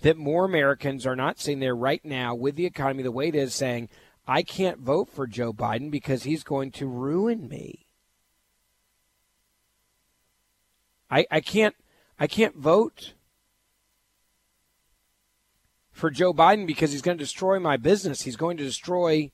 that 0.00 0.16
more 0.16 0.44
Americans 0.44 1.06
are 1.06 1.16
not 1.16 1.38
sitting 1.38 1.60
there 1.60 1.76
right 1.76 2.04
now 2.04 2.34
with 2.34 2.56
the 2.56 2.66
economy 2.66 3.02
the 3.02 3.12
way 3.12 3.28
it 3.28 3.34
is 3.34 3.54
saying, 3.54 3.88
I 4.26 4.42
can't 4.42 4.78
vote 4.78 5.08
for 5.08 5.26
Joe 5.26 5.52
Biden 5.52 5.90
because 5.90 6.22
he's 6.22 6.42
going 6.42 6.70
to 6.72 6.86
ruin 6.86 7.48
me. 7.48 7.86
I, 11.10 11.26
I 11.30 11.40
can't 11.40 11.74
I 12.18 12.26
can't 12.26 12.54
vote 12.54 13.14
for 15.90 16.10
Joe 16.10 16.32
Biden 16.32 16.66
because 16.66 16.92
he's 16.92 17.02
going 17.02 17.18
to 17.18 17.24
destroy 17.24 17.58
my 17.58 17.76
business. 17.76 18.22
He's 18.22 18.36
going 18.36 18.56
to 18.58 18.64
destroy 18.64 19.32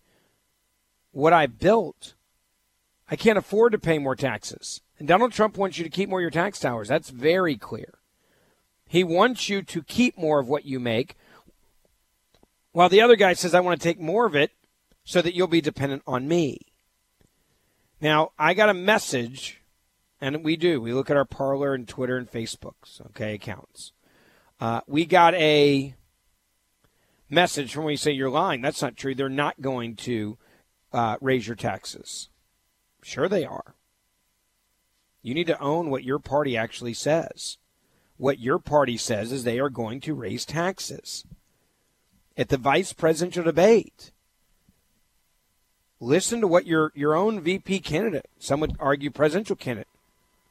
what 1.11 1.33
I 1.33 1.47
built. 1.47 2.15
I 3.11 3.17
can't 3.17 3.39
afford 3.39 3.73
to 3.73 3.79
pay 3.79 3.99
more 3.99 4.17
taxes. 4.17 4.81
And 4.99 5.07
Donald 5.07 5.33
Trump 5.33 5.59
wants 5.59 5.79
you 5.79 5.85
to 5.85 5.91
keep 5.91 6.09
more 6.09 6.21
of 6.21 6.23
your 6.23 6.31
tax 6.31 6.59
dollars. 6.61 6.89
That's 6.89 7.11
very 7.11 7.57
clear. 7.57 7.96
He 8.87 9.03
wants 9.05 9.49
you 9.49 9.63
to 9.63 9.83
keep 9.83 10.17
more 10.17 10.39
of 10.39 10.49
what 10.49 10.65
you 10.65 10.79
make, 10.79 11.17
while 12.73 12.89
the 12.89 13.01
other 13.01 13.17
guy 13.17 13.33
says, 13.33 13.55
I 13.55 13.61
want 13.61 13.81
to 13.81 13.89
take 13.89 13.99
more 13.99 14.27
of 14.27 14.37
it 14.37 14.53
so 15.05 15.23
that 15.23 15.35
you'll 15.35 15.47
be 15.47 15.61
dependent 15.61 16.03
on 16.07 16.29
me. 16.29 16.61
Now, 18.01 18.33
I 18.39 18.55
got 18.55 18.69
a 18.69 18.75
message, 18.75 19.63
and 20.21 20.45
we 20.45 20.57
do. 20.57 20.81
We 20.81 20.93
look 20.93 21.11
at 21.11 21.17
our 21.17 21.25
Parler 21.25 21.75
and 21.75 21.89
Twitter 21.89 22.17
and 22.17 22.31
Facebook's 22.31 23.01
okay 23.07 23.35
accounts. 23.35 23.93
Uh, 24.61 24.83
we 24.87 25.05
got 25.07 25.35
a 25.35 25.95
message 27.29 27.73
from 27.73 27.85
where 27.85 27.93
you 27.93 27.97
say 27.97 28.13
you're 28.13 28.31
lying. 28.31 28.61
That's 28.61 28.83
not 28.83 28.97
true. 28.97 29.15
They're 29.15 29.29
not 29.29 29.61
going 29.61 29.97
to 29.97 30.39
uh, 30.93 31.17
raise 31.21 31.47
your 31.47 31.57
taxes. 31.57 32.29
Sure, 33.03 33.29
they 33.29 33.45
are. 33.45 33.75
You 35.23 35.35
need 35.35 35.47
to 35.49 35.61
own 35.61 35.91
what 35.91 36.05
your 36.05 36.19
party 36.19 36.57
actually 36.57 36.95
says. 36.95 37.59
What 38.19 38.39
your 38.39 38.59
party 38.59 38.97
says 38.97 39.33
is 39.33 39.45
they 39.45 39.59
are 39.59 39.69
going 39.69 40.01
to 40.03 40.15
raise 40.15 40.45
taxes. 40.45 41.25
At 42.37 42.49
the 42.49 42.57
vice 42.57 42.93
presidential 42.93 43.45
debate, 43.45 44.11
listen 46.01 46.41
to 46.41 46.47
what 46.47 46.67
your, 46.67 46.93
your 46.95 47.15
own 47.15 47.41
VP 47.41 47.81
candidate, 47.81 48.29
some 48.39 48.61
would 48.61 48.77
argue 48.79 49.11
presidential 49.11 49.57
candidate, 49.57 49.89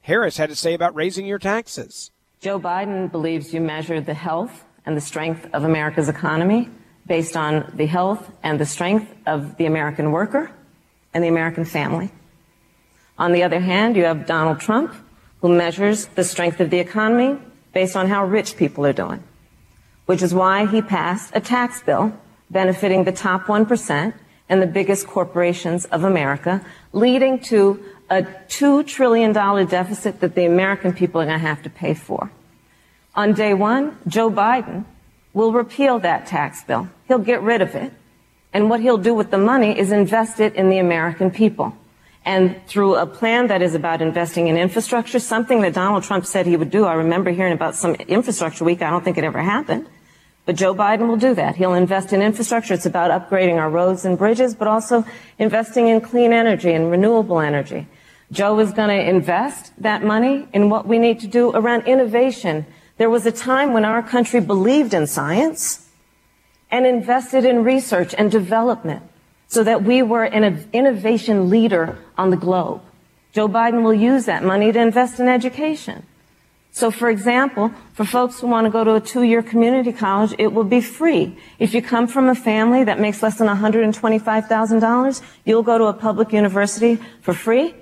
Harris 0.02 0.38
had 0.38 0.50
to 0.50 0.56
say 0.56 0.74
about 0.74 0.94
raising 0.94 1.26
your 1.26 1.40
taxes. 1.40 2.12
Joe 2.40 2.60
Biden 2.60 3.12
believes 3.12 3.54
you 3.54 3.62
measure 3.62 4.00
the 4.00 4.14
health 4.14 4.64
and 4.86 4.96
the 4.96 5.02
strength 5.02 5.48
of 5.54 5.64
America's 5.64 6.10
economy 6.10 6.70
based 7.08 7.36
on 7.36 7.72
the 7.76 7.88
health 7.88 8.32
and 8.44 8.60
the 8.60 8.66
strength 8.66 9.12
of 9.26 9.58
the 9.58 9.66
American 9.66 10.12
worker 10.12 10.52
and 11.14 11.24
the 11.24 11.28
American 11.28 11.66
family. 11.66 12.12
On 13.18 13.32
the 13.32 13.44
other 13.44 13.60
hand, 13.60 13.96
you 13.96 14.04
have 14.04 14.26
Donald 14.28 14.60
Trump, 14.60 14.94
who 15.42 15.50
measures 15.50 16.08
the 16.08 16.24
strength 16.24 16.60
of 16.60 16.70
the 16.70 16.80
economy 16.80 17.40
based 17.76 17.98
on 17.98 18.08
how 18.08 18.26
rich 18.26 18.56
people 18.56 18.86
are 18.86 18.94
doing, 18.94 19.22
which 20.06 20.24
is 20.24 20.34
why 20.34 20.66
he 20.66 20.82
passed 20.82 21.30
a 21.36 21.42
tax 21.42 21.84
bill 21.84 22.14
benefiting 22.50 23.04
the 23.04 23.12
top 23.12 23.44
1% 23.48 24.14
and 24.48 24.62
the 24.62 24.66
biggest 24.80 25.06
corporations 25.06 25.84
of 25.86 26.06
America, 26.06 26.66
leading 26.94 27.38
to 27.38 27.84
a 28.10 28.24
$2 28.48 28.88
trillion 28.88 29.34
deficit 29.34 30.22
that 30.22 30.36
the 30.36 30.46
American 30.46 30.94
people 30.94 31.20
are 31.20 31.26
going 31.26 31.38
to 31.38 31.46
have 31.46 31.62
to 31.64 31.70
pay 31.70 31.94
for. 31.94 32.32
On 33.14 33.34
day 33.34 33.54
one, 33.54 33.98
Joe 34.08 34.32
Biden 34.32 34.86
will 35.34 35.52
repeal 35.52 36.00
that 36.00 36.28
tax 36.28 36.64
bill. 36.64 36.88
He'll 37.10 37.20
get 37.20 37.42
rid 37.42 37.62
of 37.62 37.76
it. 37.76 37.92
And 38.54 38.70
what 38.70 38.80
he'll 38.80 38.98
do 39.10 39.14
with 39.14 39.32
the 39.32 39.38
money 39.38 39.78
is 39.78 39.92
invest 39.92 40.40
it 40.40 40.56
in 40.56 40.70
the 40.70 40.78
American 40.78 41.30
people. 41.30 41.76
And 42.26 42.60
through 42.66 42.96
a 42.96 43.06
plan 43.06 43.48
that 43.48 43.62
is 43.62 43.76
about 43.76 44.02
investing 44.02 44.48
in 44.48 44.58
infrastructure, 44.58 45.20
something 45.20 45.62
that 45.62 45.74
Donald 45.74 46.04
Trump 46.04 46.26
said 46.26 46.48
he 46.48 46.58
would 46.58 46.72
do. 46.72 46.86
I 46.86 46.94
remember 46.94 47.30
hearing 47.30 47.54
about 47.54 47.76
some 47.76 47.94
infrastructure 47.96 48.66
week. 48.66 48.82
I 48.82 48.90
don't 48.90 49.04
think 49.04 49.20
it 49.20 49.24
ever 49.24 49.42
happened. 49.42 49.88
But 50.46 50.56
Joe 50.56 50.74
Biden 50.74 51.08
will 51.08 51.18
do 51.18 51.36
that. 51.36 51.56
He'll 51.56 51.76
invest 51.76 52.14
in 52.14 52.24
infrastructure. 52.24 52.74
It's 52.74 52.86
about 52.86 53.12
upgrading 53.12 53.58
our 53.58 53.70
roads 53.70 54.06
and 54.06 54.18
bridges, 54.18 54.56
but 54.56 54.68
also 54.68 55.06
investing 55.38 55.88
in 55.88 56.02
clean 56.02 56.34
energy 56.34 56.72
and 56.72 56.90
renewable 56.90 57.40
energy. 57.40 57.88
Joe 58.32 58.60
is 58.60 58.72
going 58.72 58.90
to 58.90 59.10
invest 59.10 59.74
that 59.80 60.04
money 60.04 60.48
in 60.52 60.70
what 60.70 60.88
we 60.88 60.98
need 60.98 61.20
to 61.20 61.28
do 61.28 61.52
around 61.52 61.88
innovation. 61.88 62.66
There 62.98 63.10
was 63.10 63.26
a 63.26 63.32
time 63.32 63.74
when 63.74 63.86
our 63.86 64.02
country 64.02 64.40
believed 64.40 64.96
in 64.96 65.06
science 65.06 65.88
and 66.72 66.88
invested 66.88 67.46
in 67.46 67.64
research 67.64 68.16
and 68.18 68.32
development 68.32 69.04
so 69.56 69.64
that 69.64 69.84
we 69.84 70.04
were 70.04 70.26
an 70.26 70.68
innovation 70.74 71.50
leader 71.50 71.98
on 72.18 72.30
the 72.30 72.36
globe. 72.36 72.82
Joe 73.32 73.48
Biden 73.48 73.84
will 73.86 73.94
use 73.94 74.26
that 74.26 74.44
money 74.44 74.70
to 74.70 74.78
invest 74.78 75.18
in 75.22 75.30
education. 75.30 76.06
So, 76.72 76.92
for 76.92 77.10
example, 77.10 77.72
for 77.94 78.04
folks 78.04 78.42
who 78.42 78.48
want 78.48 78.66
to 78.66 78.70
go 78.70 78.84
to 78.84 78.96
a 78.96 79.00
two-year 79.00 79.42
community 79.42 79.94
college, 79.94 80.36
it 80.38 80.52
will 80.52 80.66
be 80.66 80.82
free. 80.82 81.38
If 81.58 81.74
you 81.74 81.82
come 81.82 82.06
from 82.06 82.28
a 82.28 82.36
family 82.36 82.84
that 82.84 83.00
makes 83.00 83.24
less 83.24 83.38
than 83.38 83.48
$125,000, 83.48 85.22
you'll 85.46 85.64
go 85.64 85.78
to 85.78 85.86
a 85.86 85.94
public 85.94 86.34
university 86.34 87.00
for 87.22 87.34
free. 87.34 87.74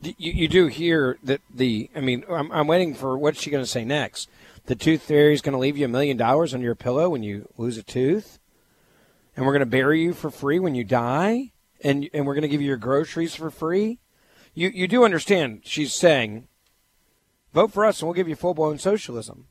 You, 0.00 0.32
you 0.32 0.48
do 0.48 0.68
hear 0.68 1.18
that 1.24 1.42
the, 1.54 1.90
I 1.94 2.00
mean, 2.00 2.24
I'm, 2.30 2.50
I'm 2.50 2.66
waiting 2.66 2.94
for 2.94 3.18
what's 3.18 3.38
she 3.38 3.50
going 3.50 3.62
to 3.62 3.68
say 3.68 3.84
next. 3.84 4.30
The 4.64 4.76
tooth 4.76 5.02
fairy 5.02 5.34
is 5.34 5.42
going 5.42 5.52
to 5.52 5.58
leave 5.58 5.76
you 5.76 5.84
a 5.84 5.88
million 5.88 6.16
dollars 6.16 6.54
on 6.54 6.62
your 6.62 6.74
pillow 6.74 7.10
when 7.10 7.22
you 7.22 7.50
lose 7.58 7.76
a 7.76 7.82
tooth, 7.82 8.38
and 9.36 9.44
we're 9.46 9.52
going 9.52 9.60
to 9.60 9.66
bury 9.66 10.02
you 10.02 10.12
for 10.12 10.30
free 10.30 10.58
when 10.58 10.74
you 10.74 10.84
die, 10.84 11.52
and 11.82 12.08
and 12.12 12.26
we're 12.26 12.34
going 12.34 12.42
to 12.42 12.48
give 12.48 12.60
you 12.60 12.68
your 12.68 12.76
groceries 12.76 13.34
for 13.34 13.50
free. 13.50 13.98
You 14.54 14.68
you 14.68 14.88
do 14.88 15.04
understand? 15.04 15.62
She's 15.64 15.94
saying 15.94 16.48
Vote 17.52 17.72
for 17.72 17.84
us 17.84 18.00
and 18.00 18.08
we'll 18.08 18.14
give 18.14 18.28
you 18.28 18.36
full 18.36 18.54
blown 18.54 18.78
socialism. 18.78 19.46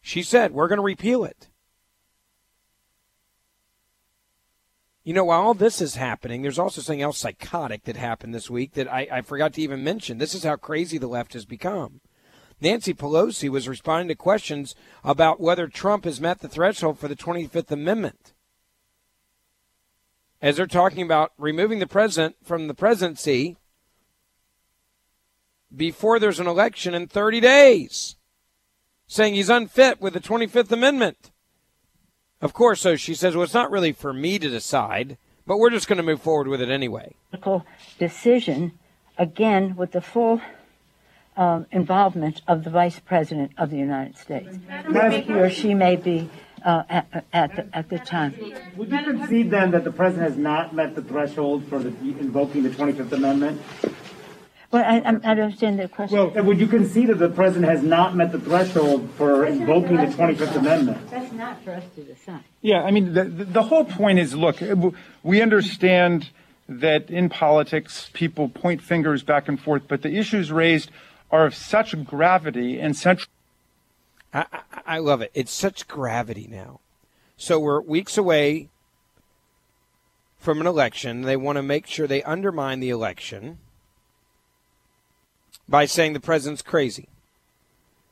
She 0.00 0.22
said, 0.22 0.52
we're 0.52 0.68
going 0.68 0.78
to 0.78 0.82
repeal 0.82 1.24
it. 1.24 1.48
You 5.02 5.14
know, 5.14 5.24
while 5.24 5.42
all 5.42 5.54
this 5.54 5.80
is 5.80 5.96
happening, 5.96 6.42
there's 6.42 6.58
also 6.58 6.80
something 6.80 7.02
else 7.02 7.18
psychotic 7.18 7.84
that 7.84 7.96
happened 7.96 8.34
this 8.34 8.50
week 8.50 8.72
that 8.72 8.90
I, 8.90 9.06
I 9.10 9.20
forgot 9.22 9.54
to 9.54 9.62
even 9.62 9.84
mention. 9.84 10.18
This 10.18 10.34
is 10.34 10.44
how 10.44 10.56
crazy 10.56 10.98
the 10.98 11.06
left 11.06 11.34
has 11.34 11.44
become. 11.44 12.00
Nancy 12.60 12.94
Pelosi 12.94 13.48
was 13.48 13.68
responding 13.68 14.08
to 14.08 14.14
questions 14.14 14.74
about 15.02 15.40
whether 15.40 15.68
Trump 15.68 16.04
has 16.04 16.20
met 16.20 16.40
the 16.40 16.48
threshold 16.48 16.98
for 16.98 17.08
the 17.08 17.16
25th 17.16 17.70
Amendment. 17.70 18.33
As 20.44 20.58
they're 20.58 20.66
talking 20.66 21.02
about 21.02 21.32
removing 21.38 21.78
the 21.78 21.86
president 21.86 22.36
from 22.44 22.68
the 22.68 22.74
presidency 22.74 23.56
before 25.74 26.18
there's 26.18 26.38
an 26.38 26.46
election 26.46 26.92
in 26.92 27.06
30 27.06 27.40
days, 27.40 28.16
saying 29.06 29.32
he's 29.32 29.48
unfit 29.48 30.02
with 30.02 30.12
the 30.12 30.20
25th 30.20 30.70
Amendment. 30.70 31.30
Of 32.42 32.52
course, 32.52 32.82
so 32.82 32.94
she 32.94 33.14
says, 33.14 33.34
well, 33.34 33.44
it's 33.44 33.54
not 33.54 33.70
really 33.70 33.92
for 33.92 34.12
me 34.12 34.38
to 34.38 34.50
decide, 34.50 35.16
but 35.46 35.56
we're 35.56 35.70
just 35.70 35.88
going 35.88 35.96
to 35.96 36.02
move 36.02 36.20
forward 36.20 36.48
with 36.48 36.60
it 36.60 36.68
anyway. 36.68 37.14
Decision, 37.98 38.78
again, 39.16 39.76
with 39.76 39.92
the 39.92 40.02
full 40.02 40.42
um, 41.38 41.64
involvement 41.72 42.42
of 42.46 42.64
the 42.64 42.70
Vice 42.70 43.00
President 43.00 43.52
of 43.56 43.70
the 43.70 43.78
United 43.78 44.18
States. 44.18 44.58
Wherever 44.88 45.16
he 45.16 45.32
or 45.32 45.48
she 45.48 45.72
may 45.72 45.96
be 45.96 46.28
uh, 46.64 46.82
at, 46.88 47.24
at, 47.32 47.56
the, 47.56 47.76
at 47.76 47.88
the 47.88 47.98
time. 47.98 48.34
Would 48.76 48.90
you 48.90 49.02
concede 49.02 49.50
then 49.50 49.70
that 49.72 49.84
the 49.84 49.92
President 49.92 50.28
has 50.28 50.38
not 50.38 50.74
met 50.74 50.94
the 50.94 51.02
threshold 51.02 51.64
for 51.68 51.78
the, 51.78 51.88
invoking 52.18 52.62
the 52.62 52.70
25th 52.70 53.12
Amendment? 53.12 53.60
Well, 54.74 54.82
I, 54.84 54.96
I 54.96 55.12
don't 55.12 55.24
understand 55.24 55.78
the 55.78 55.86
question. 55.86 56.18
Well, 56.18 56.42
would 56.42 56.58
you 56.58 56.66
concede 56.66 57.06
that 57.06 57.20
the 57.20 57.28
president 57.28 57.70
has 57.70 57.84
not 57.84 58.16
met 58.16 58.32
the 58.32 58.40
threshold 58.40 59.08
for 59.16 59.46
invoking 59.46 59.98
the 59.98 60.06
25th 60.06 60.56
Amendment? 60.56 61.10
That's 61.10 61.32
not 61.32 61.62
for 61.62 61.74
us 61.74 61.84
to 61.94 62.02
decide. 62.02 62.42
Yeah, 62.60 62.82
I 62.82 62.90
mean, 62.90 63.14
the, 63.14 63.22
the 63.22 63.62
whole 63.62 63.84
point 63.84 64.18
is 64.18 64.34
look, 64.34 64.60
we 65.22 65.40
understand 65.40 66.30
that 66.68 67.08
in 67.08 67.28
politics 67.28 68.10
people 68.14 68.48
point 68.48 68.82
fingers 68.82 69.22
back 69.22 69.46
and 69.46 69.60
forth, 69.60 69.82
but 69.86 70.02
the 70.02 70.16
issues 70.16 70.50
raised 70.50 70.90
are 71.30 71.46
of 71.46 71.54
such 71.54 71.94
gravity 72.04 72.80
and 72.80 72.96
such. 72.96 73.28
I, 74.34 74.46
I, 74.52 74.80
I 74.86 74.98
love 74.98 75.22
it. 75.22 75.30
It's 75.32 75.52
such 75.52 75.88
gravity 75.88 76.46
now. 76.50 76.80
So 77.36 77.58
we're 77.58 77.80
weeks 77.80 78.18
away 78.18 78.68
from 80.38 80.60
an 80.60 80.66
election. 80.66 81.22
They 81.22 81.36
want 81.36 81.56
to 81.56 81.62
make 81.62 81.86
sure 81.86 82.06
they 82.06 82.22
undermine 82.24 82.80
the 82.80 82.90
election 82.90 83.58
by 85.68 85.86
saying 85.86 86.12
the 86.12 86.20
president's 86.20 86.62
crazy. 86.62 87.08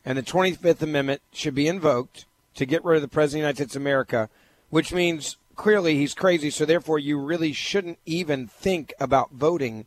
And 0.05 0.17
the 0.17 0.23
25th 0.23 0.83
Amendment 0.83 1.21
should 1.33 1.55
be 1.55 1.69
invoked 1.69 2.25
to 2.55 2.67
get 2.67 2.85
rid 2.85 2.97
of 2.97 3.03
the 3.03 3.09
President 3.09 3.29
of 3.29 3.33
the 3.33 3.39
United 3.39 3.57
States 3.57 3.77
of 3.77 3.83
America, 3.83 4.29
which 4.71 4.93
means 4.93 5.37
clearly 5.55 5.97
he's 5.97 6.15
crazy. 6.15 6.51
So 6.51 6.65
therefore, 6.65 6.99
you 6.99 7.19
really 7.19 7.53
shouldn't 7.53 7.99
even 8.07 8.49
think 8.49 8.93
about 8.99 9.31
voting 9.33 9.87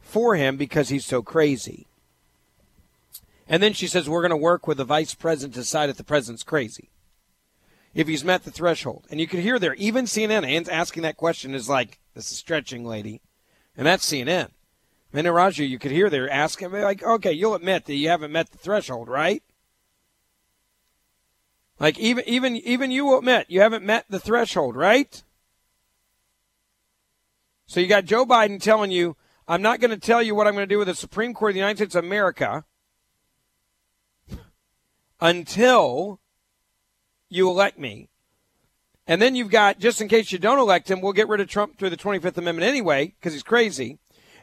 for 0.00 0.36
him 0.36 0.56
because 0.56 0.90
he's 0.90 1.06
so 1.06 1.22
crazy. 1.22 1.86
And 3.48 3.62
then 3.62 3.72
she 3.72 3.86
says, 3.86 4.08
We're 4.08 4.22
going 4.22 4.30
to 4.30 4.36
work 4.36 4.66
with 4.66 4.78
the 4.78 4.84
vice 4.84 5.14
president 5.14 5.54
to 5.54 5.60
decide 5.60 5.90
if 5.90 5.96
the 5.96 6.04
president's 6.04 6.42
crazy, 6.42 6.90
if 7.94 8.08
he's 8.08 8.24
met 8.24 8.44
the 8.44 8.50
threshold. 8.50 9.06
And 9.10 9.20
you 9.20 9.26
can 9.26 9.40
hear 9.40 9.58
there, 9.58 9.74
even 9.74 10.04
CNN 10.06 10.68
asking 10.68 11.02
that 11.02 11.16
question 11.16 11.54
is 11.54 11.68
like, 11.68 11.98
This 12.14 12.30
is 12.30 12.38
stretching, 12.38 12.84
lady. 12.84 13.22
And 13.76 13.86
that's 13.86 14.10
CNN. 14.10 14.50
Manu 15.12 15.30
Raju, 15.30 15.68
you 15.68 15.78
could 15.78 15.92
hear 15.92 16.10
there 16.10 16.28
asking, 16.28 16.72
like, 16.72 17.02
okay, 17.02 17.32
you'll 17.32 17.54
admit 17.54 17.84
that 17.86 17.94
you 17.94 18.08
haven't 18.08 18.32
met 18.32 18.50
the 18.50 18.58
threshold, 18.58 19.08
right? 19.08 19.42
Like 21.78 21.98
even 21.98 22.24
even 22.26 22.56
even 22.56 22.90
you 22.90 23.04
will 23.04 23.18
admit 23.18 23.46
you 23.48 23.60
haven't 23.60 23.84
met 23.84 24.06
the 24.08 24.18
threshold, 24.18 24.76
right? 24.76 25.22
So 27.66 27.80
you 27.80 27.86
got 27.86 28.04
Joe 28.04 28.24
Biden 28.24 28.60
telling 28.60 28.90
you, 28.90 29.16
I'm 29.46 29.60
not 29.60 29.80
going 29.80 29.90
to 29.90 29.98
tell 29.98 30.22
you 30.22 30.34
what 30.34 30.46
I'm 30.46 30.54
going 30.54 30.68
to 30.68 30.74
do 30.74 30.78
with 30.78 30.88
the 30.88 30.94
Supreme 30.94 31.34
Court 31.34 31.50
of 31.50 31.54
the 31.54 31.60
United 31.60 31.76
States 31.76 31.94
of 31.94 32.04
America 32.04 32.64
until 35.20 36.20
you 37.28 37.48
elect 37.48 37.78
me. 37.78 38.08
And 39.06 39.22
then 39.22 39.34
you've 39.34 39.50
got, 39.50 39.78
just 39.78 40.00
in 40.00 40.08
case 40.08 40.32
you 40.32 40.38
don't 40.38 40.58
elect 40.58 40.90
him, 40.90 41.00
we'll 41.00 41.12
get 41.12 41.28
rid 41.28 41.40
of 41.40 41.48
Trump 41.48 41.78
through 41.78 41.90
the 41.90 41.96
25th 41.96 42.38
Amendment 42.38 42.68
anyway, 42.68 43.14
because 43.18 43.32
he's 43.32 43.42
crazy. 43.42 43.98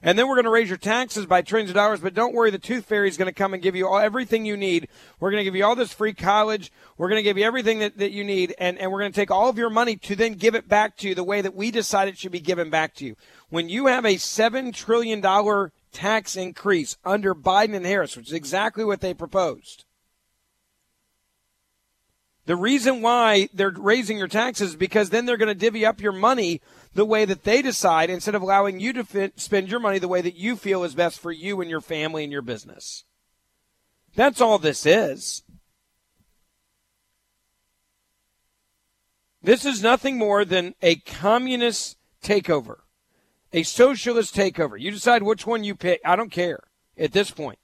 And 0.06 0.20
then 0.20 0.28
we're 0.28 0.36
going 0.36 0.46
to 0.46 0.52
raise 0.52 0.68
your 0.68 0.78
taxes 0.78 1.26
by 1.26 1.42
trillions 1.42 1.70
of 1.70 1.76
dollars. 1.76 2.02
But 2.02 2.14
don't 2.14 2.34
worry, 2.34 2.52
the 2.52 2.60
tooth 2.60 2.86
fairy 2.86 3.08
is 3.08 3.16
going 3.16 3.30
to 3.30 3.34
come 3.34 3.54
and 3.54 3.64
give 3.64 3.76
you 3.76 3.88
all, 3.88 4.00
everything 4.00 4.46
you 4.46 4.58
need. 4.58 4.90
We're 5.20 5.32
going 5.32 5.40
to 5.40 5.46
give 5.46 5.56
you 5.56 5.64
all 5.64 5.78
this 5.78 5.94
free 5.94 6.14
college. 6.14 6.74
We're 6.98 7.08
going 7.08 7.20
to 7.20 7.24
give 7.24 7.38
you 7.38 7.46
everything 7.46 7.80
that, 7.80 7.98
that 7.98 8.12
you 8.12 8.26
need. 8.26 8.54
And, 8.58 8.78
and 8.78 8.92
we're 8.92 9.00
going 9.00 9.14
to 9.14 9.16
take 9.16 9.32
all 9.32 9.48
of 9.48 9.58
your 9.58 9.70
money 9.70 9.96
to 9.96 10.16
then 10.16 10.34
give 10.34 10.56
it 10.56 10.68
back 10.68 10.98
to 10.98 11.08
you 11.08 11.16
the 11.16 11.24
way 11.24 11.42
that 11.42 11.56
we 11.56 11.72
decide 11.72 12.10
it 12.10 12.18
should 12.18 12.34
be 12.34 12.42
given 12.42 12.70
back 12.70 12.96
to 12.96 13.06
you. 13.06 13.16
When 13.50 13.70
you 13.70 13.88
have 13.88 14.04
a 14.04 14.16
$7 14.16 14.74
trillion 14.74 15.22
tax 15.94 16.36
increase 16.36 16.98
under 17.06 17.34
Biden 17.34 17.74
and 17.74 17.86
Harris, 17.86 18.18
which 18.18 18.28
is 18.28 18.34
exactly 18.34 18.84
what 18.84 19.00
they 19.00 19.14
proposed, 19.14 19.86
the 22.46 22.56
reason 22.56 23.02
why 23.02 23.48
they're 23.54 23.70
raising 23.70 24.18
your 24.18 24.28
taxes 24.28 24.72
is 24.72 24.76
because 24.76 25.10
then 25.10 25.26
they're 25.26 25.38
going 25.38 25.48
to 25.48 25.56
divvy 25.56 25.86
up 25.86 26.02
your 26.02 26.12
money 26.12 26.62
the 26.94 27.06
way 27.06 27.26
that 27.26 27.44
they 27.44 27.62
decide 27.62 28.10
instead 28.10 28.36
of 28.36 28.42
allowing 28.42 28.80
you 28.80 28.92
to 28.94 29.04
fit, 29.04 29.40
spend 29.40 29.70
your 29.70 29.80
money 29.80 29.98
the 29.98 30.10
way 30.10 30.22
that 30.22 30.36
you 30.36 30.56
feel 30.56 30.84
is 30.84 30.94
best 30.94 31.20
for 31.20 31.32
you 31.32 31.62
and 31.62 31.70
your 31.70 31.82
family 31.82 32.24
and 32.24 32.34
your 32.34 32.42
business. 32.42 33.06
That's 34.16 34.42
all 34.42 34.60
this 34.60 34.86
is. 34.86 35.44
This 39.42 39.66
is 39.66 39.82
nothing 39.82 40.18
more 40.18 40.46
than 40.46 40.76
a 40.82 40.96
communist 40.98 41.98
takeover, 42.24 42.78
a 43.52 43.64
socialist 43.64 44.36
takeover. 44.36 44.80
You 44.80 44.92
decide 44.92 45.24
which 45.24 45.48
one 45.48 45.64
you 45.64 45.76
pick. 45.76 46.02
I 46.06 46.16
don't 46.16 46.32
care 46.32 46.60
at 46.98 47.12
this 47.12 47.32
point. 47.32 47.60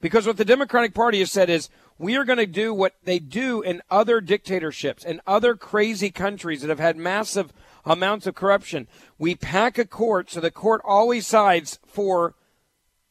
Because 0.00 0.26
what 0.26 0.36
the 0.36 0.44
Democratic 0.44 0.94
Party 0.94 1.18
has 1.18 1.32
said 1.32 1.50
is 1.50 1.68
we 1.98 2.16
are 2.16 2.24
going 2.24 2.38
to 2.38 2.46
do 2.46 2.72
what 2.72 2.94
they 3.04 3.18
do 3.18 3.60
in 3.60 3.82
other 3.90 4.20
dictatorships 4.20 5.04
and 5.04 5.20
other 5.26 5.54
crazy 5.54 6.10
countries 6.10 6.62
that 6.62 6.68
have 6.68 6.78
had 6.78 6.96
massive 6.96 7.52
amounts 7.84 8.26
of 8.26 8.34
corruption. 8.34 8.86
We 9.18 9.34
pack 9.34 9.78
a 9.78 9.84
court 9.84 10.30
so 10.30 10.40
the 10.40 10.50
court 10.50 10.80
always 10.84 11.26
sides 11.26 11.78
for 11.86 12.34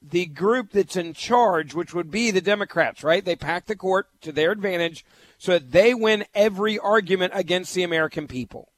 the 0.02 0.26
group 0.28 0.72
that's 0.72 0.96
in 0.96 1.14
charge, 1.14 1.74
which 1.74 1.94
would 1.94 2.12
be 2.12 2.32
the 2.32 2.42
Democrats, 2.42 3.04
right? 3.04 3.26
They 3.26 3.36
pack 3.36 3.66
the 3.66 3.76
court 3.76 4.08
to 4.22 4.32
their 4.32 4.52
advantage 4.52 5.04
so 5.38 5.54
that 5.54 5.72
they 5.72 5.94
win 5.94 6.26
every 6.34 6.80
argument 6.80 7.34
against 7.36 7.74
the 7.74 7.84
American 7.84 8.28
people. 8.28 8.72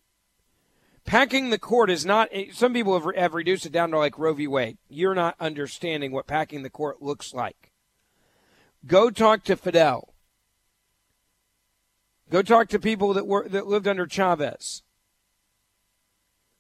Packing 1.06 1.50
the 1.50 1.60
court 1.60 1.90
is 1.90 2.06
not, 2.06 2.30
eh, 2.32 2.46
some 2.52 2.74
people 2.74 3.00
have, 3.00 3.16
have 3.16 3.34
reduced 3.34 3.66
it 3.66 3.72
down 3.72 3.92
to 3.92 3.98
like 3.98 4.20
Roe 4.20 4.34
v. 4.34 4.48
Wade. 4.48 4.78
You're 4.90 5.16
not 5.16 5.36
understanding 5.40 6.12
what 6.12 6.28
packing 6.28 6.64
the 6.64 6.70
court 6.70 7.02
looks 7.02 7.34
like. 7.34 7.69
Go 8.86 9.10
talk 9.10 9.44
to 9.46 9.56
Fidel. 9.56 10.14
Go 12.30 12.42
talk 12.42 12.70
to 12.70 12.80
people 12.80 13.14
that 13.14 13.28
were 13.28 13.48
that 13.50 13.68
lived 13.68 13.88
under 13.88 14.08
Chavez. 14.08 14.84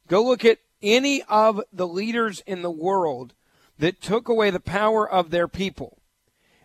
Go 0.07 0.23
look 0.23 0.43
at 0.43 0.59
any 0.81 1.21
of 1.29 1.61
the 1.71 1.87
leaders 1.87 2.41
in 2.45 2.61
the 2.61 2.71
world 2.71 3.33
that 3.77 4.01
took 4.01 4.27
away 4.27 4.49
the 4.49 4.59
power 4.59 5.09
of 5.09 5.29
their 5.29 5.47
people. 5.47 5.99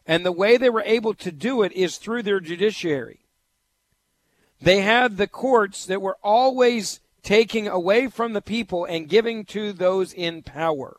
And 0.06 0.24
the 0.24 0.32
way 0.32 0.56
they 0.56 0.70
were 0.70 0.82
able 0.84 1.14
to 1.14 1.32
do 1.32 1.62
it 1.62 1.72
is 1.72 1.96
through 1.96 2.22
their 2.22 2.40
judiciary. 2.40 3.20
They 4.60 4.80
had 4.80 5.16
the 5.16 5.26
courts 5.26 5.86
that 5.86 6.02
were 6.02 6.18
always 6.22 7.00
taking 7.22 7.68
away 7.68 8.08
from 8.08 8.32
the 8.32 8.42
people 8.42 8.84
and 8.84 9.08
giving 9.08 9.44
to 9.46 9.72
those 9.72 10.12
in 10.12 10.42
power. 10.42 10.96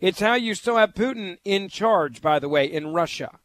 It's 0.00 0.20
how 0.20 0.34
you 0.34 0.54
still 0.54 0.76
have 0.76 0.94
Putin 0.94 1.38
in 1.44 1.68
charge, 1.68 2.20
by 2.20 2.38
the 2.38 2.48
way, 2.48 2.66
in 2.66 2.92
Russia. 2.92 3.38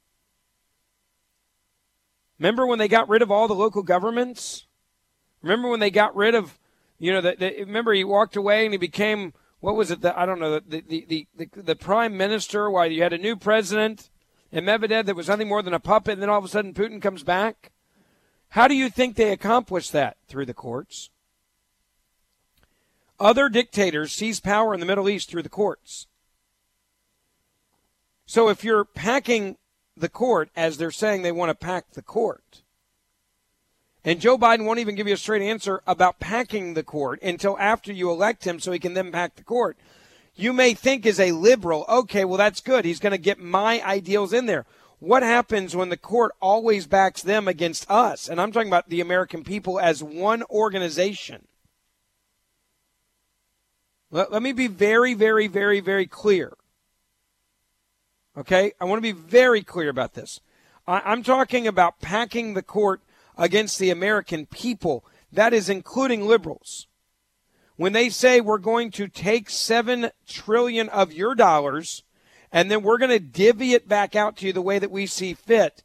Remember 2.43 2.67
when 2.67 2.77
they 2.77 2.89
got 2.89 3.07
rid 3.07 3.21
of 3.21 3.31
all 3.31 3.47
the 3.47 3.55
local 3.55 3.83
governments? 3.83 4.65
Remember 5.41 5.69
when 5.69 5.79
they 5.79 5.89
got 5.89 6.13
rid 6.13 6.35
of, 6.35 6.59
you 6.99 7.13
know, 7.13 7.21
the, 7.21 7.37
the, 7.39 7.63
remember 7.63 7.93
he 7.93 8.03
walked 8.03 8.35
away 8.35 8.65
and 8.65 8.73
he 8.73 8.77
became 8.77 9.31
what 9.61 9.77
was 9.77 9.91
it? 9.91 10.01
The, 10.01 10.19
I 10.19 10.25
don't 10.25 10.41
know 10.41 10.59
the 10.59 10.81
the, 10.81 11.05
the 11.07 11.27
the 11.37 11.49
the 11.61 11.75
prime 11.77 12.17
minister. 12.17 12.69
Why 12.69 12.87
you 12.87 13.01
had 13.01 13.13
a 13.13 13.17
new 13.17 13.37
president 13.37 14.09
and 14.51 14.67
Medvedev 14.67 15.05
that 15.05 15.15
was 15.15 15.29
nothing 15.29 15.47
more 15.47 15.61
than 15.61 15.73
a 15.73 15.79
puppet, 15.79 16.15
and 16.15 16.21
then 16.21 16.29
all 16.29 16.37
of 16.37 16.43
a 16.43 16.49
sudden 16.49 16.73
Putin 16.73 17.01
comes 17.01 17.23
back. 17.23 17.71
How 18.49 18.67
do 18.67 18.75
you 18.75 18.89
think 18.89 19.15
they 19.15 19.31
accomplished 19.31 19.93
that 19.93 20.17
through 20.27 20.45
the 20.45 20.53
courts? 20.53 21.11
Other 23.21 23.47
dictators 23.47 24.11
seize 24.11 24.41
power 24.41 24.73
in 24.73 24.81
the 24.81 24.85
Middle 24.85 25.07
East 25.07 25.29
through 25.29 25.43
the 25.43 25.49
courts. 25.49 26.07
So 28.25 28.49
if 28.49 28.65
you're 28.65 28.83
packing 28.83 29.55
the 29.95 30.09
court 30.09 30.49
as 30.55 30.77
they're 30.77 30.91
saying 30.91 31.21
they 31.21 31.31
want 31.31 31.49
to 31.49 31.65
pack 31.65 31.91
the 31.91 32.01
court. 32.01 32.61
And 34.05 34.19
Joe 34.19 34.37
Biden 34.37 34.65
won't 34.65 34.79
even 34.79 34.95
give 34.95 35.07
you 35.07 35.13
a 35.13 35.17
straight 35.17 35.41
answer 35.41 35.81
about 35.87 36.19
packing 36.19 36.73
the 36.73 36.83
court 36.83 37.21
until 37.21 37.57
after 37.57 37.93
you 37.93 38.11
elect 38.11 38.45
him 38.45 38.59
so 38.59 38.71
he 38.71 38.79
can 38.79 38.93
then 38.93 39.11
pack 39.11 39.35
the 39.35 39.43
court. 39.43 39.77
You 40.35 40.51
may 40.51 40.73
think 40.73 41.05
as 41.05 41.19
a 41.19 41.31
liberal, 41.31 41.85
okay, 41.87 42.25
well, 42.25 42.37
that's 42.37 42.59
good. 42.59 42.85
He's 42.85 42.99
going 42.99 43.11
to 43.11 43.17
get 43.17 43.39
my 43.39 43.81
ideals 43.83 44.33
in 44.33 44.45
there. 44.45 44.65
What 44.99 45.23
happens 45.23 45.75
when 45.75 45.89
the 45.89 45.97
court 45.97 46.33
always 46.41 46.87
backs 46.87 47.21
them 47.21 47.47
against 47.47 47.89
us? 47.89 48.27
And 48.27 48.41
I'm 48.41 48.51
talking 48.51 48.69
about 48.69 48.89
the 48.89 49.01
American 49.01 49.43
people 49.43 49.79
as 49.79 50.01
one 50.01 50.43
organization. 50.49 51.47
Let, 54.11 54.31
let 54.31 54.41
me 54.41 54.53
be 54.53 54.67
very, 54.67 55.13
very, 55.13 55.47
very, 55.47 55.79
very 55.79 56.07
clear. 56.07 56.53
Okay? 58.37 58.73
I 58.79 58.85
want 58.85 58.97
to 58.97 59.13
be 59.13 59.19
very 59.19 59.61
clear 59.61 59.89
about 59.89 60.13
this. 60.13 60.39
I, 60.87 61.11
am 61.11 61.23
talking 61.23 61.67
about 61.67 62.01
packing 62.01 62.53
the 62.53 62.61
court 62.61 63.01
against 63.37 63.79
the 63.79 63.89
American 63.89 64.45
people. 64.45 65.05
That 65.31 65.53
is 65.53 65.69
including 65.69 66.27
liberals. 66.27 66.87
When 67.75 67.93
they 67.93 68.09
say 68.09 68.39
we're 68.39 68.59
going 68.59 68.91
to 68.91 69.07
take 69.07 69.49
7 69.49 70.11
trillion 70.27 70.89
of 70.89 71.11
your 71.11 71.33
dollars 71.33 72.03
and 72.51 72.69
then 72.69 72.83
we're 72.83 72.99
going 72.99 73.09
to 73.09 73.19
divvy 73.19 73.73
it 73.73 73.87
back 73.87 74.15
out 74.15 74.37
to 74.37 74.47
you 74.47 74.53
the 74.53 74.61
way 74.61 74.77
that 74.77 74.91
we 74.91 75.07
see 75.07 75.33
fit, 75.33 75.83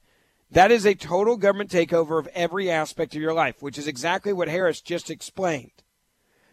that 0.51 0.71
is 0.71 0.85
a 0.85 0.95
total 0.95 1.37
government 1.37 1.71
takeover 1.71 2.19
of 2.19 2.29
every 2.29 2.71
aspect 2.71 3.15
of 3.15 3.23
your 3.23 3.33
life, 3.33 3.63
which 3.63 3.79
is 3.79 3.87
exactly 3.87 4.33
what 4.33 4.49
Harris 4.49 4.81
just 4.81 5.11
explained. 5.11 5.71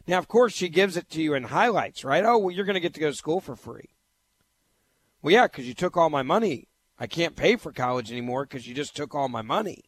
Now, 0.07 0.19
of 0.19 0.27
course, 0.27 0.53
she 0.53 0.69
gives 0.69 0.95
it 0.95 1.09
to 1.11 1.21
you 1.21 1.33
in 1.33 1.43
highlights, 1.43 2.05
right? 2.05 2.23
Oh, 2.23 2.37
well, 2.37 2.55
you're 2.55 2.65
going 2.65 2.75
to 2.75 2.79
get 2.79 2.93
to 2.93 2.99
go 2.99 3.09
to 3.09 3.15
school 3.15 3.41
for 3.41 3.55
free. 3.55 3.89
Well, 5.25 5.33
yeah, 5.33 5.47
because 5.47 5.67
you 5.67 5.73
took 5.73 5.97
all 5.97 6.11
my 6.11 6.21
money. 6.21 6.67
I 6.99 7.07
can't 7.07 7.35
pay 7.35 7.55
for 7.55 7.71
college 7.71 8.11
anymore 8.11 8.45
because 8.45 8.67
you 8.67 8.75
just 8.75 8.95
took 8.95 9.15
all 9.15 9.27
my 9.27 9.41
money. 9.41 9.85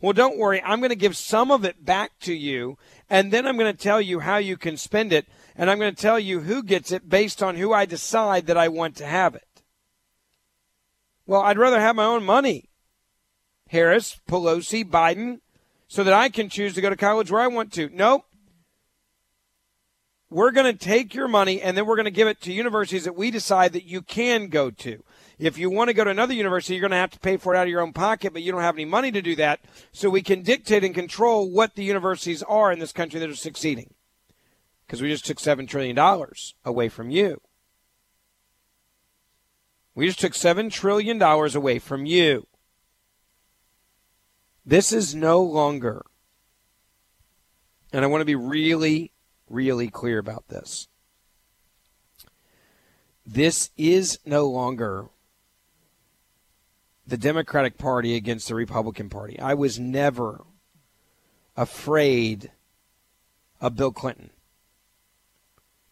Well, 0.00 0.12
don't 0.12 0.38
worry. 0.38 0.62
I'm 0.62 0.78
going 0.78 0.90
to 0.90 0.94
give 0.94 1.16
some 1.16 1.50
of 1.50 1.64
it 1.64 1.84
back 1.84 2.12
to 2.20 2.32
you, 2.32 2.78
and 3.08 3.32
then 3.32 3.48
I'm 3.48 3.56
going 3.56 3.76
to 3.76 3.82
tell 3.82 4.00
you 4.00 4.20
how 4.20 4.36
you 4.36 4.56
can 4.56 4.76
spend 4.76 5.12
it, 5.12 5.26
and 5.56 5.68
I'm 5.68 5.80
going 5.80 5.92
to 5.92 6.00
tell 6.00 6.20
you 6.20 6.42
who 6.42 6.62
gets 6.62 6.92
it 6.92 7.08
based 7.08 7.42
on 7.42 7.56
who 7.56 7.72
I 7.72 7.84
decide 7.84 8.46
that 8.46 8.56
I 8.56 8.68
want 8.68 8.94
to 8.98 9.06
have 9.06 9.34
it. 9.34 9.64
Well, 11.26 11.40
I'd 11.40 11.58
rather 11.58 11.80
have 11.80 11.96
my 11.96 12.04
own 12.04 12.22
money. 12.22 12.70
Harris, 13.70 14.20
Pelosi, 14.28 14.88
Biden, 14.88 15.40
so 15.88 16.04
that 16.04 16.14
I 16.14 16.28
can 16.28 16.48
choose 16.48 16.74
to 16.74 16.80
go 16.80 16.90
to 16.90 16.96
college 16.96 17.28
where 17.28 17.42
I 17.42 17.48
want 17.48 17.72
to. 17.72 17.90
Nope 17.92 18.24
we're 20.30 20.52
going 20.52 20.72
to 20.72 20.78
take 20.78 21.14
your 21.14 21.28
money 21.28 21.60
and 21.60 21.76
then 21.76 21.86
we're 21.86 21.96
going 21.96 22.04
to 22.04 22.10
give 22.10 22.28
it 22.28 22.40
to 22.42 22.52
universities 22.52 23.04
that 23.04 23.16
we 23.16 23.30
decide 23.30 23.72
that 23.72 23.84
you 23.84 24.00
can 24.00 24.46
go 24.46 24.70
to. 24.70 25.02
If 25.38 25.58
you 25.58 25.70
want 25.70 25.88
to 25.88 25.94
go 25.94 26.04
to 26.04 26.10
another 26.10 26.34
university, 26.34 26.74
you're 26.74 26.82
going 26.82 26.90
to 26.92 26.96
have 26.96 27.10
to 27.10 27.18
pay 27.18 27.36
for 27.36 27.54
it 27.54 27.58
out 27.58 27.64
of 27.64 27.70
your 27.70 27.80
own 27.80 27.92
pocket, 27.92 28.32
but 28.32 28.42
you 28.42 28.52
don't 28.52 28.60
have 28.60 28.76
any 28.76 28.84
money 28.84 29.10
to 29.10 29.22
do 29.22 29.34
that. 29.36 29.60
So 29.90 30.08
we 30.08 30.22
can 30.22 30.42
dictate 30.42 30.84
and 30.84 30.94
control 30.94 31.50
what 31.50 31.74
the 31.74 31.82
universities 31.82 32.42
are 32.44 32.70
in 32.70 32.78
this 32.78 32.92
country 32.92 33.18
that 33.20 33.30
are 33.30 33.34
succeeding. 33.34 33.94
because 34.90 35.00
we 35.00 35.08
just 35.08 35.24
took 35.24 35.38
$7 35.38 35.68
trillion 35.68 35.96
away 36.64 36.88
from 36.88 37.10
you. 37.10 37.40
We 39.94 40.06
just 40.08 40.18
took 40.18 40.32
$7 40.32 40.68
trillion 40.68 41.22
away 41.22 41.78
from 41.78 42.06
you. 42.06 42.48
This 44.66 44.92
is 44.92 45.14
no 45.14 45.40
longer, 45.40 46.04
and 47.92 48.04
I 48.04 48.08
want 48.08 48.20
to 48.20 48.24
be 48.24 48.34
really, 48.34 49.12
really 49.50 49.88
clear 49.88 50.18
about 50.18 50.48
this. 50.48 50.88
This 53.26 53.70
is 53.76 54.18
no 54.24 54.46
longer 54.46 55.08
the 57.06 57.18
Democratic 57.18 57.76
Party 57.76 58.14
against 58.14 58.48
the 58.48 58.54
Republican 58.54 59.10
Party. 59.10 59.38
I 59.38 59.54
was 59.54 59.78
never 59.78 60.44
afraid 61.56 62.50
of 63.60 63.76
Bill 63.76 63.92
Clinton 63.92 64.30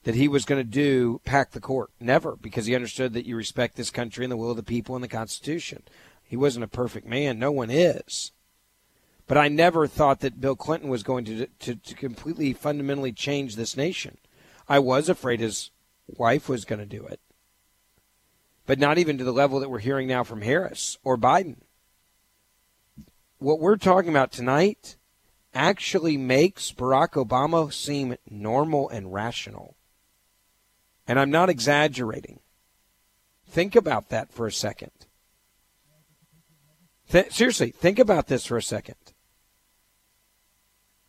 that 0.04 0.14
he 0.14 0.28
was 0.28 0.44
going 0.44 0.60
to 0.60 0.64
do 0.64 1.20
pack 1.24 1.50
the 1.50 1.60
court. 1.60 1.90
Never, 2.00 2.36
because 2.36 2.66
he 2.66 2.74
understood 2.74 3.12
that 3.12 3.26
you 3.26 3.36
respect 3.36 3.76
this 3.76 3.90
country 3.90 4.24
and 4.24 4.32
the 4.32 4.36
will 4.36 4.52
of 4.52 4.56
the 4.56 4.62
people 4.62 4.94
and 4.94 5.04
the 5.04 5.08
Constitution. 5.08 5.82
He 6.22 6.36
wasn't 6.36 6.64
a 6.64 6.68
perfect 6.68 7.06
man. 7.06 7.38
No 7.38 7.52
one 7.52 7.70
is. 7.70 8.32
But 9.28 9.36
I 9.36 9.48
never 9.48 9.86
thought 9.86 10.20
that 10.20 10.40
Bill 10.40 10.56
Clinton 10.56 10.88
was 10.88 11.02
going 11.02 11.26
to, 11.26 11.46
to, 11.46 11.74
to 11.74 11.94
completely 11.94 12.54
fundamentally 12.54 13.12
change 13.12 13.54
this 13.54 13.76
nation. 13.76 14.16
I 14.66 14.78
was 14.78 15.08
afraid 15.10 15.40
his 15.40 15.70
wife 16.08 16.48
was 16.48 16.64
going 16.64 16.78
to 16.80 16.86
do 16.86 17.06
it. 17.06 17.20
But 18.66 18.78
not 18.78 18.96
even 18.96 19.18
to 19.18 19.24
the 19.24 19.32
level 19.32 19.60
that 19.60 19.70
we're 19.70 19.78
hearing 19.78 20.08
now 20.08 20.24
from 20.24 20.40
Harris 20.40 20.96
or 21.04 21.18
Biden. 21.18 21.56
What 23.38 23.60
we're 23.60 23.76
talking 23.76 24.10
about 24.10 24.32
tonight 24.32 24.96
actually 25.54 26.16
makes 26.16 26.72
Barack 26.72 27.12
Obama 27.12 27.72
seem 27.72 28.16
normal 28.28 28.88
and 28.88 29.12
rational. 29.12 29.76
And 31.06 31.20
I'm 31.20 31.30
not 31.30 31.50
exaggerating. 31.50 32.40
Think 33.46 33.76
about 33.76 34.08
that 34.08 34.32
for 34.32 34.46
a 34.46 34.52
second. 34.52 34.90
Th- 37.10 37.32
seriously, 37.32 37.70
think 37.70 37.98
about 37.98 38.26
this 38.26 38.46
for 38.46 38.56
a 38.56 38.62
second. 38.62 38.96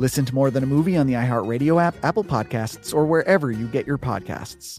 Listen 0.00 0.24
to 0.24 0.34
More 0.34 0.50
Than 0.50 0.62
a 0.62 0.66
Movie 0.66 0.96
on 0.96 1.06
the 1.06 1.12
iHeartRadio 1.12 1.78
app, 1.78 1.94
Apple 2.02 2.24
Podcasts, 2.24 2.94
or 2.94 3.04
wherever 3.04 3.52
you 3.52 3.66
get 3.66 3.86
your 3.86 3.98
podcasts. 3.98 4.78